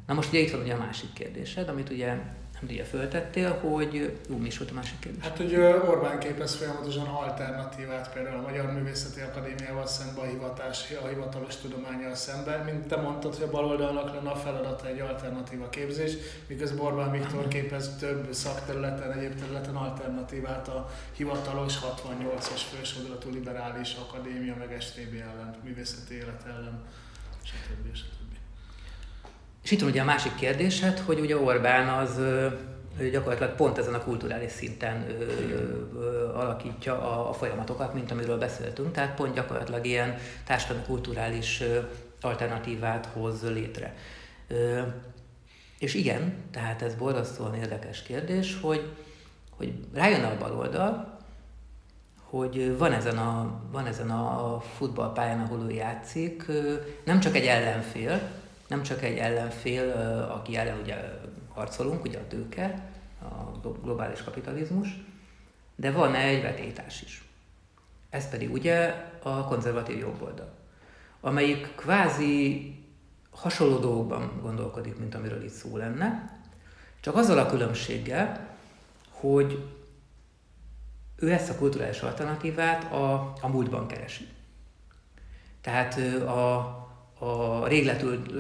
Na 0.07 0.14
most 0.14 0.29
ugye 0.29 0.38
itt 0.38 0.51
van 0.51 0.61
ugye 0.61 0.75
a 0.75 0.79
másik 0.79 1.12
kérdésed, 1.12 1.68
amit 1.68 1.90
ugye 1.90 2.14
ugye 2.62 2.85
föltettél, 2.85 3.53
hogy 3.53 4.18
jó, 4.29 4.37
mi 4.37 4.47
is 4.47 4.59
volt 4.59 4.71
a 4.71 4.75
másik 4.75 4.99
kérdés? 4.99 5.23
Hát, 5.23 5.37
hogy 5.37 5.55
Orbán 5.88 6.18
képez 6.18 6.55
folyamatosan 6.55 7.07
alternatívát 7.07 8.12
például 8.12 8.38
a 8.38 8.42
Magyar 8.42 8.73
Művészeti 8.73 9.21
Akadémiával 9.21 9.87
szemben, 9.87 10.25
a, 10.25 10.29
hivatás, 10.29 10.92
a 11.03 11.07
hivatalos 11.07 11.57
tudományjal 11.57 12.14
szemben. 12.14 12.64
Mint 12.64 12.87
te 12.87 12.97
mondtad, 12.97 13.35
hogy 13.35 13.42
a 13.42 13.51
baloldalnak 13.51 14.14
lenne 14.14 14.31
a 14.31 14.37
feladata 14.37 14.87
egy 14.87 15.01
alternatíva 15.01 15.68
képzés, 15.68 16.12
miközben 16.47 16.87
Orbán 16.87 17.11
Viktor 17.11 17.49
képez 17.49 17.97
több 17.97 18.33
szakterületen, 18.33 19.12
egyéb 19.12 19.40
területen 19.40 19.77
alternatívát 19.77 20.68
a 20.68 20.90
hivatalos 21.12 21.79
68-as 21.79 22.61
fősodratú 22.75 23.31
liberális 23.31 23.94
akadémia, 23.94 24.55
meg 24.57 24.81
STB 24.81 25.14
ellen, 25.14 25.57
művészeti 25.64 26.14
élet 26.14 26.44
ellen, 26.47 26.83
stb. 27.42 27.97
stb. 27.97 28.17
És 29.68 29.74
itt 29.74 29.83
ugye 29.83 30.00
a 30.00 30.04
másik 30.04 30.35
kérdésed, 30.35 30.98
hogy 30.98 31.20
ugye 31.20 31.38
Orbán 31.38 31.88
az, 31.88 32.20
gyakorlatilag 33.11 33.54
pont 33.54 33.78
ezen 33.78 33.94
a 33.94 34.04
kulturális 34.04 34.50
szinten 34.50 35.07
ö, 35.09 35.24
ö, 35.98 36.33
alakítja 36.35 37.02
a, 37.02 37.28
a 37.28 37.33
folyamatokat, 37.33 37.94
mint 37.94 38.11
amiről 38.11 38.38
beszéltünk, 38.38 38.92
tehát 38.92 39.14
pont 39.14 39.35
gyakorlatilag 39.35 39.87
ilyen 39.87 40.16
társadalmi 40.46 40.83
kulturális 40.87 41.61
ö, 41.61 41.78
alternatívát 42.20 43.07
hoz 43.07 43.42
létre. 43.42 43.94
Ö, 44.48 44.81
és 45.78 45.94
igen, 45.94 46.35
tehát 46.50 46.83
ez 46.83 46.94
borzasztóan 46.94 47.54
érdekes 47.54 48.02
kérdés, 48.02 48.59
hogy, 48.61 48.92
hogy 49.57 49.72
rájön 49.94 50.24
a 50.24 50.38
baloldal, 50.38 51.18
hogy 52.22 52.78
van 52.78 52.92
ezen, 52.92 53.18
a, 53.18 53.61
van 53.70 53.87
ezen 53.87 54.11
a 54.11 54.61
futballpályán, 54.76 55.40
ahol 55.40 55.66
ő 55.70 55.70
játszik, 55.70 56.44
nem 57.04 57.20
csak 57.20 57.37
egy 57.37 57.46
ellenfél, 57.46 58.20
nem 58.68 58.83
csak 58.83 59.02
egy 59.02 59.16
ellenfél, 59.16 59.90
aki 60.31 60.57
ellen 60.57 60.78
ugye 60.81 60.96
harcolunk, 61.48 62.04
ugye 62.04 62.18
a 62.18 62.26
tőke, 62.26 62.90
a 63.20 63.59
globális 63.83 64.22
kapitalizmus, 64.22 64.88
de 65.76 65.90
van 65.90 66.14
egy 66.14 66.42
vetétás 66.42 67.02
is. 67.02 67.22
Ez 68.11 68.28
pedig 68.28 68.52
ugye 68.52 68.94
a 69.22 69.44
konzervatív 69.44 69.98
jobboldal, 69.98 70.54
amelyik 71.20 71.74
kvázi 71.74 72.72
hasonló 73.31 73.78
dolgokban 73.78 74.38
gondolkodik, 74.42 74.98
mint 74.98 75.14
amiről 75.14 75.44
itt 75.44 75.52
szó 75.52 75.76
lenne, 75.76 76.40
csak 77.00 77.16
azzal 77.16 77.38
a 77.38 77.46
különbséggel, 77.46 78.48
hogy 79.11 79.64
ő 81.16 81.33
ezt 81.33 81.50
a 81.50 81.57
kulturális 81.57 82.00
alternatívát 82.00 82.92
a, 82.92 83.33
a 83.40 83.48
múltban 83.48 83.87
keresi. 83.87 84.28
Tehát 85.61 85.98
a, 86.22 86.88
a 87.18 87.66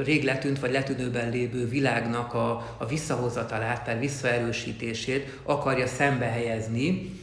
rég 0.02 0.24
letűnt 0.24 0.60
vagy 0.60 0.72
letűnőben 0.72 1.30
lévő 1.30 1.68
világnak 1.68 2.34
a, 2.34 2.74
a 2.76 2.86
visszahozatalát, 2.86 3.84
tehát 3.84 4.00
visszaerősítését 4.00 5.38
akarja 5.42 5.86
szembe 5.86 6.26
helyezni 6.26 7.16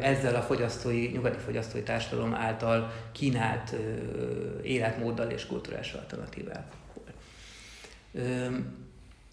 ezzel 0.00 0.34
a 0.34 0.42
fogyasztói, 0.42 1.06
nyugati 1.06 1.38
fogyasztói 1.44 1.82
társadalom 1.82 2.34
által 2.34 2.92
kínált 3.12 3.74
életmóddal 4.62 5.30
és 5.30 5.46
kulturális 5.46 5.92
alternatívával. 5.92 6.64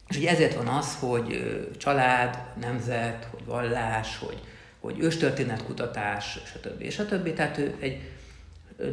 És 0.08 0.18
ugye 0.18 0.30
ezért 0.30 0.56
van 0.56 0.68
az, 0.68 0.96
hogy 1.00 1.44
család, 1.78 2.38
nemzet, 2.60 3.28
hogy 3.32 3.46
vallás, 3.46 4.18
hogy, 4.18 4.40
hogy 4.80 5.00
őstörténetkutatás, 5.00 6.40
stb. 6.46 6.90
stb. 6.90 7.34
Tehát 7.34 7.58
ő 7.58 7.76
egy, 7.80 8.02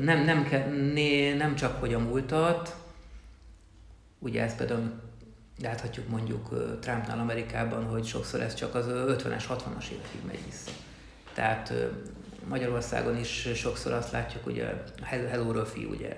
nem, 0.01 0.25
nem, 0.25 0.47
né, 0.93 1.35
nem 1.35 1.55
csak 1.55 1.81
hogy 1.81 1.95
a 1.95 1.99
múltat, 1.99 2.77
ugye 4.19 4.43
ezt 4.43 4.57
például 4.57 4.93
láthatjuk 5.63 6.09
mondjuk 6.09 6.49
Trumpnál 6.81 7.19
Amerikában, 7.19 7.85
hogy 7.85 8.07
sokszor 8.07 8.41
ez 8.41 8.55
csak 8.55 8.75
az 8.75 8.87
50-es, 8.89 9.45
60-as 9.49 9.89
évekig 9.93 10.21
megy 10.27 10.45
vissza. 10.45 10.71
Tehát 11.35 11.73
Magyarországon 12.49 13.19
is 13.19 13.49
sokszor 13.55 13.93
azt 13.93 14.13
látjuk, 14.13 14.47
ugye 14.47 14.65
a 15.01 15.05
Hello 15.05 15.53
Röfi, 15.53 15.85
ugye 15.85 16.17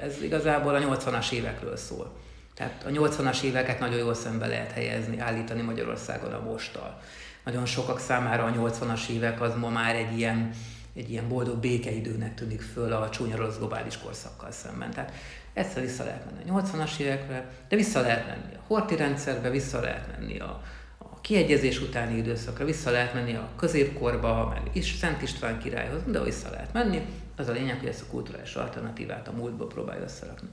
ez 0.00 0.22
igazából 0.22 0.74
a 0.74 0.78
80-as 0.78 1.32
évekről 1.32 1.76
szól. 1.76 2.16
Tehát 2.54 2.84
a 2.86 2.88
80-as 2.88 3.42
éveket 3.42 3.78
nagyon 3.78 3.98
jól 3.98 4.14
szembe 4.14 4.46
lehet 4.46 4.72
helyezni, 4.72 5.18
állítani 5.18 5.62
Magyarországon 5.62 6.32
a 6.32 6.42
mostal. 6.42 7.00
Nagyon 7.44 7.66
sokak 7.66 7.98
számára 7.98 8.44
a 8.44 8.52
80-as 8.52 9.08
évek 9.08 9.40
az 9.40 9.54
ma 9.54 9.68
már 9.68 9.94
egy 9.94 10.18
ilyen, 10.18 10.50
egy 10.94 11.10
ilyen 11.10 11.28
boldog 11.28 11.58
békeidőnek 11.58 12.34
tűnik 12.34 12.60
föl 12.60 12.92
a 12.92 13.10
csúnya 13.10 13.36
rossz 13.36 13.56
globális 13.56 13.98
korszakkal 13.98 14.50
szemben. 14.50 14.90
Tehát 14.90 15.12
egyszer 15.52 15.82
vissza 15.82 16.04
lehet 16.04 16.24
menni 16.24 16.50
a 16.50 16.62
80-as 16.62 16.98
évekre, 16.98 17.50
de 17.68 17.76
vissza 17.76 18.00
lehet 18.00 18.26
menni 18.26 18.54
a 18.54 18.62
horti 18.66 18.96
rendszerbe, 18.96 19.50
vissza 19.50 19.80
lehet 19.80 20.18
menni 20.18 20.38
a, 20.38 20.62
a 20.98 21.20
kiegyezés 21.20 21.80
utáni 21.80 22.16
időszakra, 22.16 22.64
vissza 22.64 22.90
lehet 22.90 23.14
menni 23.14 23.34
a 23.34 23.48
középkorba, 23.56 24.48
meg 24.48 24.76
is 24.76 24.94
Szent 24.94 25.22
István 25.22 25.58
királyhoz, 25.58 26.02
de 26.06 26.22
vissza 26.22 26.50
lehet 26.50 26.72
menni. 26.72 27.02
Az 27.36 27.48
a 27.48 27.52
lényeg, 27.52 27.78
hogy 27.78 27.88
ezt 27.88 28.02
a 28.02 28.10
kulturális 28.10 28.54
alternatívát 28.54 29.28
a 29.28 29.32
múltból 29.32 29.66
próbálja 29.66 30.02
összerakni. 30.02 30.48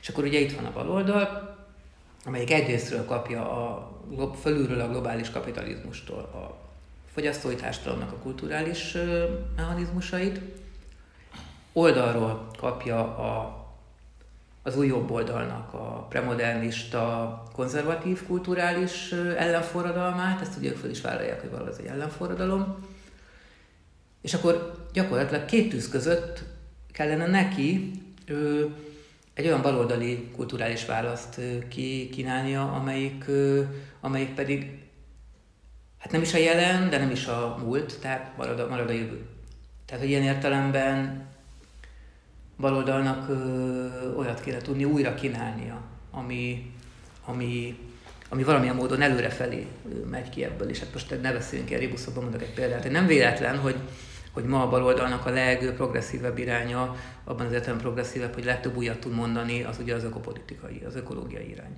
És 0.00 0.08
akkor 0.08 0.24
ugye 0.24 0.38
itt 0.38 0.56
van 0.56 0.64
a 0.64 0.72
baloldal, 0.72 1.56
amelyik 2.24 2.50
egyrésztről 2.50 3.04
kapja 3.04 3.50
a, 3.50 3.92
fölülről 4.40 4.80
a 4.80 4.88
globális 4.88 5.30
kapitalizmustól 5.30 6.18
a 6.18 6.64
fogyasztói 7.14 7.54
társadalomnak 7.54 8.12
a 8.12 8.16
kulturális 8.16 8.96
mechanizmusait, 9.56 10.40
oldalról 11.72 12.50
kapja 12.56 12.98
a, 12.98 13.62
az 14.62 14.76
új 14.76 14.86
jobb 14.86 15.10
oldalnak 15.10 15.74
a 15.74 16.06
premodernista, 16.08 17.42
konzervatív 17.52 18.26
kulturális 18.26 19.12
ellenforradalmát, 19.12 20.40
ezt 20.40 20.58
ugye 20.58 20.70
ők 20.70 20.76
föl 20.76 20.90
is 20.90 21.00
vállalják, 21.00 21.40
hogy 21.40 21.50
valami 21.50 21.70
egy 21.78 21.86
ellenforradalom, 21.86 22.76
és 24.20 24.34
akkor 24.34 24.86
gyakorlatilag 24.92 25.44
két 25.44 25.68
tűz 25.68 25.88
között 25.88 26.42
kellene 26.92 27.26
neki 27.26 27.90
ő, 28.26 28.74
egy 29.34 29.46
olyan 29.46 29.62
baloldali 29.62 30.30
kulturális 30.36 30.86
választ 30.86 31.40
kínálnia, 32.10 32.72
amelyik, 32.72 33.24
amelyik 34.00 34.34
pedig 34.34 34.83
hát 36.04 36.12
nem 36.12 36.22
is 36.22 36.34
a 36.34 36.38
jelen, 36.38 36.90
de 36.90 36.98
nem 36.98 37.10
is 37.10 37.26
a 37.26 37.56
múlt, 37.64 37.98
tehát 38.00 38.36
marad 38.36 38.60
a, 38.60 38.68
marad 38.68 38.88
a 38.88 38.92
jövő. 38.92 39.26
Tehát, 39.86 40.02
hogy 40.02 40.10
ilyen 40.10 40.22
értelemben 40.22 41.26
baloldalnak 42.58 43.28
ö, 43.28 44.14
olyat 44.16 44.40
kéne 44.40 44.58
tudni 44.58 44.84
újra 44.84 45.14
kínálnia, 45.14 45.80
ami, 46.10 46.72
ami, 47.24 47.78
ami 48.28 48.42
valamilyen 48.42 48.74
módon 48.74 49.02
előrefelé 49.02 49.66
megy 50.10 50.28
ki 50.28 50.44
ebből. 50.44 50.68
És 50.68 50.78
hát 50.78 50.92
most 50.92 51.22
ne 51.22 51.32
beszéljünk 51.32 51.70
ilyen 51.70 51.82
ribuszokban, 51.82 52.22
mondok 52.22 52.42
egy 52.42 52.54
példát, 52.54 52.90
nem 52.90 53.06
véletlen, 53.06 53.58
hogy 53.58 53.76
hogy 54.32 54.44
ma 54.44 54.62
a 54.62 54.68
baloldalnak 54.68 55.26
a 55.26 55.30
legprogresszívebb 55.30 56.38
iránya, 56.38 56.96
abban 57.24 57.46
az 57.46 57.52
értelemben 57.52 57.86
progresszívebb, 57.86 58.34
hogy 58.34 58.44
legtöbb 58.44 58.76
újat 58.76 58.98
tud 58.98 59.12
mondani, 59.12 59.62
az 59.62 59.78
ugye 59.78 59.94
az 59.94 60.04
ökopolitikai, 60.04 60.82
az 60.86 60.94
ökológiai 60.94 61.50
irány. 61.50 61.76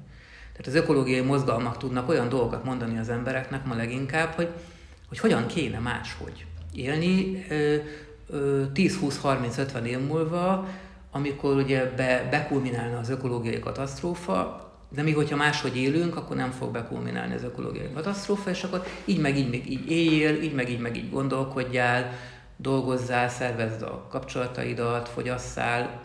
Tehát 0.57 0.67
az 0.67 0.75
ökológiai 0.75 1.21
mozgalmak 1.21 1.77
tudnak 1.77 2.09
olyan 2.09 2.29
dolgokat 2.29 2.65
mondani 2.65 2.99
az 2.99 3.09
embereknek 3.09 3.65
ma 3.65 3.75
leginkább, 3.75 4.33
hogy, 4.33 4.49
hogy 5.09 5.19
hogyan 5.19 5.47
kéne 5.47 5.79
máshogy 5.79 6.47
élni 6.73 7.47
10-20-30-50 8.75 9.83
év 9.83 9.99
múlva, 9.99 10.69
amikor 11.11 11.57
ugye 11.57 11.93
be, 11.97 12.29
bekulminálna 12.31 12.99
az 12.99 13.09
ökológiai 13.09 13.59
katasztrófa, 13.59 14.71
de 14.89 15.03
még 15.03 15.15
hogyha 15.15 15.37
máshogy 15.37 15.77
élünk, 15.77 16.17
akkor 16.17 16.37
nem 16.37 16.51
fog 16.51 16.71
bekulminálni 16.71 17.35
az 17.35 17.43
ökológiai 17.43 17.93
katasztrófa, 17.95 18.51
és 18.51 18.63
akkor 18.63 18.85
így 19.05 19.21
meg 19.21 19.37
így, 19.37 19.51
meg 19.51 19.71
így 19.71 19.91
éljél, 19.91 20.43
így 20.43 20.55
meg 20.55 20.71
így 20.71 20.81
meg 20.81 20.97
így 20.97 21.11
gondolkodjál, 21.11 22.13
dolgozzál, 22.57 23.29
szervezd 23.29 23.83
a 23.83 24.07
kapcsolataidat, 24.11 25.09
fogyasszál. 25.09 26.01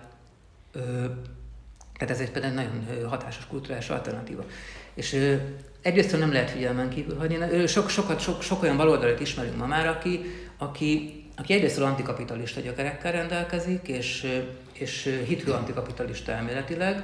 Tehát 2.01 2.15
ez 2.15 2.21
egy 2.21 2.31
például 2.31 2.53
nagyon 2.53 3.09
hatásos 3.09 3.47
kulturális 3.47 3.89
alternatíva. 3.89 4.45
És 4.93 5.37
egyrészt 5.81 6.19
nem 6.19 6.31
lehet 6.31 6.49
figyelmen 6.49 6.89
kívül 6.89 7.17
hagyni. 7.17 7.67
Sok, 7.67 7.89
sokat, 7.89 8.19
sok, 8.19 8.41
sok 8.41 8.63
olyan 8.63 8.77
baloldalat 8.77 9.19
ismerünk 9.19 9.57
ma 9.57 9.65
már, 9.65 9.87
aki, 9.87 10.21
aki, 10.57 11.23
aki 11.37 11.53
egyrészt 11.53 11.79
antikapitalista 11.79 12.59
gyökerekkel 12.59 13.11
rendelkezik, 13.11 13.87
és, 13.87 14.41
és 14.73 15.21
hitű 15.27 15.51
antikapitalista 15.51 16.31
elméletileg, 16.31 17.03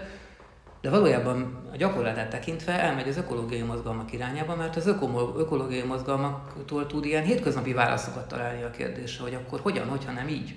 de 0.82 0.90
valójában 0.90 1.70
a 1.74 1.76
gyakorlatát 1.76 2.30
tekintve 2.30 2.80
elmegy 2.80 3.08
az 3.08 3.18
ökológiai 3.18 3.62
mozgalmak 3.62 4.14
irányába, 4.14 4.56
mert 4.56 4.76
az 4.76 4.88
öko- 4.88 5.38
ökológiai 5.38 5.88
mozgalmaktól 5.88 6.88
tud 6.88 7.06
ilyen 7.06 7.24
hétköznapi 7.24 7.74
válaszokat 7.74 8.28
találni 8.28 8.64
a 8.64 8.72
kérdésre, 8.72 9.24
hogy 9.24 9.34
akkor 9.34 9.60
hogyan, 9.60 9.88
hogyha 9.88 10.12
nem 10.12 10.28
így. 10.28 10.56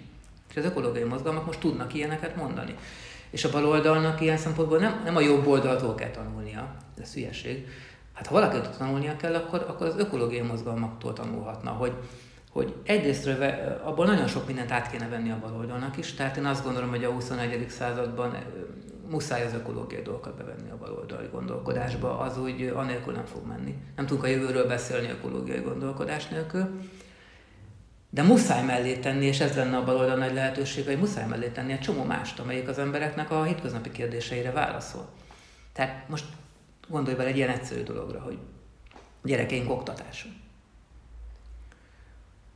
És 0.50 0.56
az 0.56 0.64
ökológiai 0.64 1.08
mozgalmak 1.08 1.46
most 1.46 1.60
tudnak 1.60 1.94
ilyeneket 1.94 2.36
mondani. 2.36 2.74
És 3.30 3.44
a 3.44 3.50
baloldalnak 3.50 4.20
ilyen 4.20 4.36
szempontból 4.36 4.78
nem, 4.78 5.00
nem 5.04 5.16
a 5.16 5.20
jobb 5.20 5.46
oldaltól 5.46 5.94
kell 5.94 6.10
tanulnia, 6.10 6.74
ez 7.00 7.14
hülyeség. 7.14 7.66
Hát 8.12 8.26
ha 8.26 8.34
valaki 8.34 8.58
tanulnia 8.78 9.16
kell, 9.16 9.34
akkor, 9.34 9.64
akkor 9.68 9.86
az 9.86 9.96
ökológiai 9.96 10.46
mozgalmaktól 10.46 11.12
tanulhatna, 11.12 11.70
hogy, 11.70 11.92
hogy 12.50 12.74
egyrészt 12.84 13.30
abból 13.84 14.06
nagyon 14.06 14.26
sok 14.26 14.46
mindent 14.46 14.70
át 14.70 14.90
kéne 14.90 15.08
venni 15.08 15.30
a 15.30 15.38
baloldalnak 15.40 15.96
is, 15.96 16.14
tehát 16.14 16.36
én 16.36 16.44
azt 16.44 16.64
gondolom, 16.64 16.88
hogy 16.88 17.04
a 17.04 17.10
21. 17.10 17.66
században 17.68 18.36
muszáj 19.10 19.44
az 19.44 19.54
ökológiai 19.54 20.02
dolgokat 20.02 20.36
bevenni 20.36 20.70
a 20.70 20.76
baloldali 20.76 21.28
gondolkodásba, 21.32 22.18
az 22.18 22.38
úgy 22.38 22.72
anélkül 22.74 23.12
nem 23.12 23.24
fog 23.24 23.46
menni. 23.46 23.74
Nem 23.96 24.06
tudunk 24.06 24.26
a 24.26 24.28
jövőről 24.28 24.66
beszélni 24.66 25.10
ökológiai 25.10 25.60
gondolkodás 25.60 26.28
nélkül, 26.28 26.80
de 28.10 28.22
muszáj 28.22 28.64
mellé 28.64 28.96
tenni, 28.96 29.26
és 29.26 29.40
ez 29.40 29.56
lenne 29.56 29.76
a 29.76 29.84
baloldal 29.84 30.16
nagy 30.16 30.34
lehetőség, 30.34 30.84
hogy 30.84 30.98
muszáj 30.98 31.26
mellé 31.26 31.48
tenni 31.48 31.72
egy 31.72 31.80
csomó 31.80 32.04
mást, 32.04 32.38
amelyik 32.38 32.68
az 32.68 32.78
embereknek 32.78 33.30
a 33.30 33.44
hétköznapi 33.44 33.90
kérdéseire 33.90 34.50
válaszol. 34.50 35.08
Tehát 35.72 36.08
most 36.08 36.24
gondolj 36.88 37.16
bele 37.16 37.28
egy 37.28 37.36
ilyen 37.36 37.48
egyszerű 37.48 37.82
dologra, 37.82 38.20
hogy 38.20 38.38
gyerekeink 39.22 39.70
oktatása. 39.70 40.28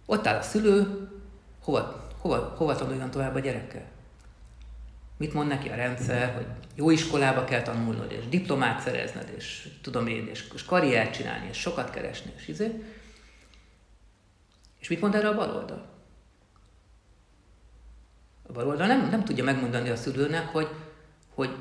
Ott 0.07 0.27
áll 0.27 0.39
a 0.39 0.43
szülő, 0.43 1.09
hova, 1.63 2.09
hova, 2.19 2.55
hova 2.57 2.75
tanuljon 2.75 3.11
tovább 3.11 3.35
a 3.35 3.39
gyerekkel? 3.39 3.85
Mit 5.17 5.35
mond 5.35 5.49
neki 5.49 5.69
a 5.69 5.75
rendszer, 5.75 6.35
hogy 6.35 6.47
jó 6.75 6.91
iskolába 6.91 7.45
kell 7.45 7.63
tanulnod, 7.63 8.13
és 8.13 8.29
diplomát 8.29 8.81
szerezned, 8.81 9.33
és 9.37 9.69
tudom 9.83 10.07
én, 10.07 10.27
és, 10.27 10.49
és 10.55 10.65
karriert 10.65 11.13
csinálni, 11.13 11.49
és 11.49 11.59
sokat 11.59 11.91
keresni, 11.91 12.33
és 12.37 12.49
izé. 12.49 12.85
És 14.85 14.91
mit 14.91 15.01
mond 15.01 15.15
erre 15.15 15.29
a 15.29 15.35
baloldal? 15.35 15.87
A 18.49 18.53
baloldal 18.53 18.87
nem, 18.87 19.09
nem 19.11 19.25
tudja 19.25 19.45
megmondani 19.45 19.89
a 19.89 19.97
szülőnek, 19.97 20.47
hogy, 20.47 20.69
hogy 21.35 21.57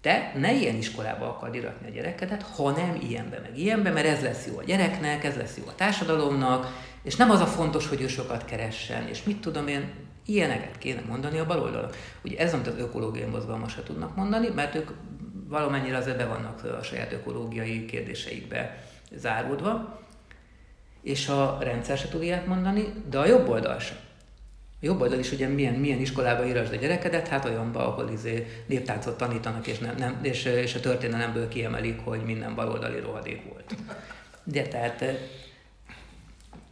te 0.00 0.32
ne 0.36 0.52
ilyen 0.52 0.74
iskolába 0.74 1.28
akard 1.28 1.54
iratni 1.54 1.86
a 1.86 1.90
gyerekedet, 1.90 2.42
hanem 2.42 2.98
ilyenbe, 3.00 3.38
meg 3.38 3.58
ilyenbe, 3.58 3.90
mert 3.90 4.06
ez 4.06 4.22
lesz 4.22 4.46
jó 4.46 4.58
a 4.58 4.62
gyereknek, 4.62 5.24
ez 5.24 5.36
lesz 5.36 5.56
jó 5.56 5.64
a 5.66 5.74
társadalomnak, 5.74 6.66
és 7.02 7.16
nem 7.16 7.30
az 7.30 7.40
a 7.40 7.46
fontos, 7.46 7.86
hogy 7.86 8.00
ő 8.00 8.08
sokat 8.08 8.44
keressen, 8.44 9.08
és 9.08 9.22
mit 9.22 9.40
tudom 9.40 9.68
én, 9.68 9.92
ilyeneket 10.26 10.78
kéne 10.78 11.02
mondani 11.08 11.38
a 11.38 11.46
baloldalnak. 11.46 11.96
Ugye 12.24 12.38
ez, 12.38 12.54
amit 12.54 12.66
az 12.66 12.78
ökológiai 12.78 13.28
mozgalmak 13.28 13.70
se 13.70 13.82
tudnak 13.82 14.16
mondani, 14.16 14.48
mert 14.48 14.74
ők 14.74 14.90
valamennyire 15.48 15.96
azért 15.96 16.16
be 16.16 16.26
vannak 16.26 16.64
a 16.64 16.82
saját 16.82 17.12
ökológiai 17.12 17.84
kérdéseikbe 17.84 18.84
záródva, 19.12 20.02
és 21.04 21.28
a 21.28 21.58
rendszer 21.60 21.98
se 21.98 22.08
tud 22.08 22.22
ilyet 22.22 22.46
mondani, 22.46 22.92
de 23.10 23.18
a 23.18 23.26
jobb 23.26 23.48
oldal 23.48 23.78
sem. 23.78 23.96
A 24.80 24.86
jobb 24.86 25.00
oldal 25.00 25.18
is 25.18 25.32
ugye 25.32 25.48
milyen, 25.48 25.74
milyen 25.74 26.00
iskolába 26.00 26.46
írasd 26.46 26.72
a 26.72 26.76
gyerekedet, 26.76 27.28
hát 27.28 27.44
olyanba, 27.44 27.86
ahol 27.86 28.10
izé 28.10 28.46
néptáncot 28.66 29.16
tanítanak, 29.16 29.66
és, 29.66 29.78
nem, 29.78 29.94
nem, 29.98 30.18
és, 30.22 30.44
és 30.44 30.74
a 30.74 30.80
történelemből 30.80 31.48
kiemelik, 31.48 32.00
hogy 32.04 32.22
minden 32.24 32.54
baloldali 32.54 33.00
rohadék 33.00 33.42
volt. 33.52 33.74
De 34.44 34.62
tehát 34.62 35.04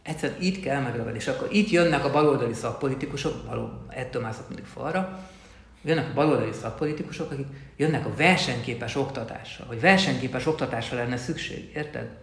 egyszerűen 0.01 0.41
itt 0.41 0.63
kell 0.63 0.81
megragadni, 0.81 1.17
és 1.17 1.27
akkor 1.27 1.47
itt 1.51 1.69
jönnek 1.69 2.05
a 2.05 2.11
baloldali 2.11 2.53
szakpolitikusok, 2.53 3.47
való, 3.47 3.69
ettől 3.89 4.21
már 4.21 4.33
mindig 4.47 4.65
falra, 4.65 5.29
jönnek 5.81 6.09
a 6.09 6.13
baloldali 6.13 6.53
szakpolitikusok, 6.61 7.31
akik 7.31 7.47
jönnek 7.75 8.05
a 8.05 8.15
versenyképes 8.15 8.95
oktatással, 8.95 9.65
hogy 9.65 9.79
versenyképes 9.79 10.45
oktatásra 10.45 10.97
lenne 10.97 11.17
szükség, 11.17 11.71
érted? 11.75 12.21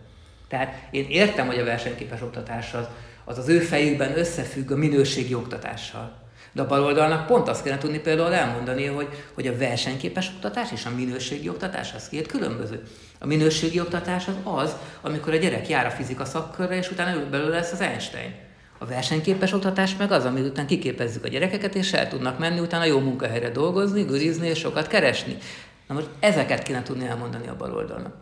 Tehát 0.50 0.74
én 0.90 1.06
értem, 1.08 1.46
hogy 1.46 1.58
a 1.58 1.64
versenyképes 1.64 2.22
oktatás 2.22 2.74
az 2.74 2.86
az, 3.30 3.38
az 3.38 3.48
ő 3.48 3.58
fejükben 3.58 4.18
összefügg 4.18 4.70
a 4.70 4.76
minőségi 4.76 5.34
oktatással. 5.34 6.12
De 6.52 6.62
a 6.62 6.66
baloldalnak 6.66 7.26
pont 7.26 7.48
azt 7.48 7.62
kellene 7.62 7.80
tudni 7.80 7.98
például 7.98 8.32
elmondani, 8.32 8.86
hogy, 8.86 9.08
hogy 9.34 9.46
a 9.46 9.56
versenyképes 9.56 10.30
oktatás 10.34 10.72
és 10.72 10.84
a 10.86 10.90
minőségi 10.96 11.48
oktatás 11.48 11.92
az 11.94 12.08
két 12.08 12.26
különböző. 12.26 12.82
A 13.18 13.26
minőségi 13.26 13.80
oktatás 13.80 14.28
az 14.28 14.34
az, 14.44 14.76
amikor 15.00 15.32
a 15.32 15.36
gyerek 15.36 15.68
jár 15.68 15.86
a 15.86 15.90
fizika 15.90 16.24
szakkörre, 16.24 16.76
és 16.76 16.90
utána 16.90 17.28
belőle 17.30 17.56
lesz 17.56 17.72
az 17.72 17.80
Einstein. 17.80 18.34
A 18.78 18.86
versenyképes 18.86 19.52
oktatás 19.52 19.96
meg 19.96 20.12
az, 20.12 20.24
amit 20.24 20.46
után 20.46 20.66
kiképezzük 20.66 21.24
a 21.24 21.28
gyerekeket, 21.28 21.74
és 21.74 21.92
el 21.92 22.08
tudnak 22.08 22.38
menni 22.38 22.60
utána 22.60 22.84
jó 22.84 22.98
munkahelyre 22.98 23.50
dolgozni, 23.50 24.02
gürizni 24.02 24.48
és 24.48 24.58
sokat 24.58 24.86
keresni. 24.86 25.36
Na 25.88 25.94
most 25.94 26.08
ezeket 26.20 26.62
kéne 26.62 26.82
tudni 26.82 27.06
elmondani 27.06 27.48
a 27.48 27.56
baloldalnak. 27.56 28.14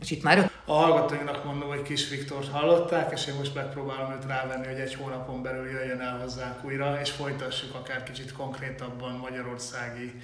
És 0.00 0.10
itt 0.10 0.22
már... 0.22 0.50
A 0.64 0.72
hallgatóinknak 0.72 1.44
mondom, 1.44 1.68
hogy 1.68 1.82
Kis 1.82 2.08
Viktor 2.08 2.44
hallották, 2.52 3.12
és 3.12 3.26
én 3.26 3.34
most 3.34 3.54
megpróbálom 3.54 4.12
őt 4.12 4.26
rávenni, 4.26 4.66
hogy 4.66 4.80
egy 4.80 4.94
hónapon 4.94 5.42
belül 5.42 5.70
jöjjön 5.70 6.00
el 6.00 6.18
hozzánk 6.18 6.64
újra, 6.64 7.00
és 7.00 7.10
folytassuk 7.10 7.74
akár 7.74 8.02
kicsit 8.02 8.32
konkrétabban 8.32 9.12
magyarországi 9.12 10.20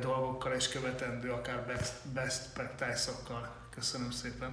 dolgokkal, 0.00 0.52
és 0.52 0.68
követendő 0.68 1.30
akár 1.30 1.64
best, 1.66 1.92
best 2.14 2.42
practice-okkal. 2.54 3.54
Köszönöm 3.74 4.10
szépen! 4.10 4.50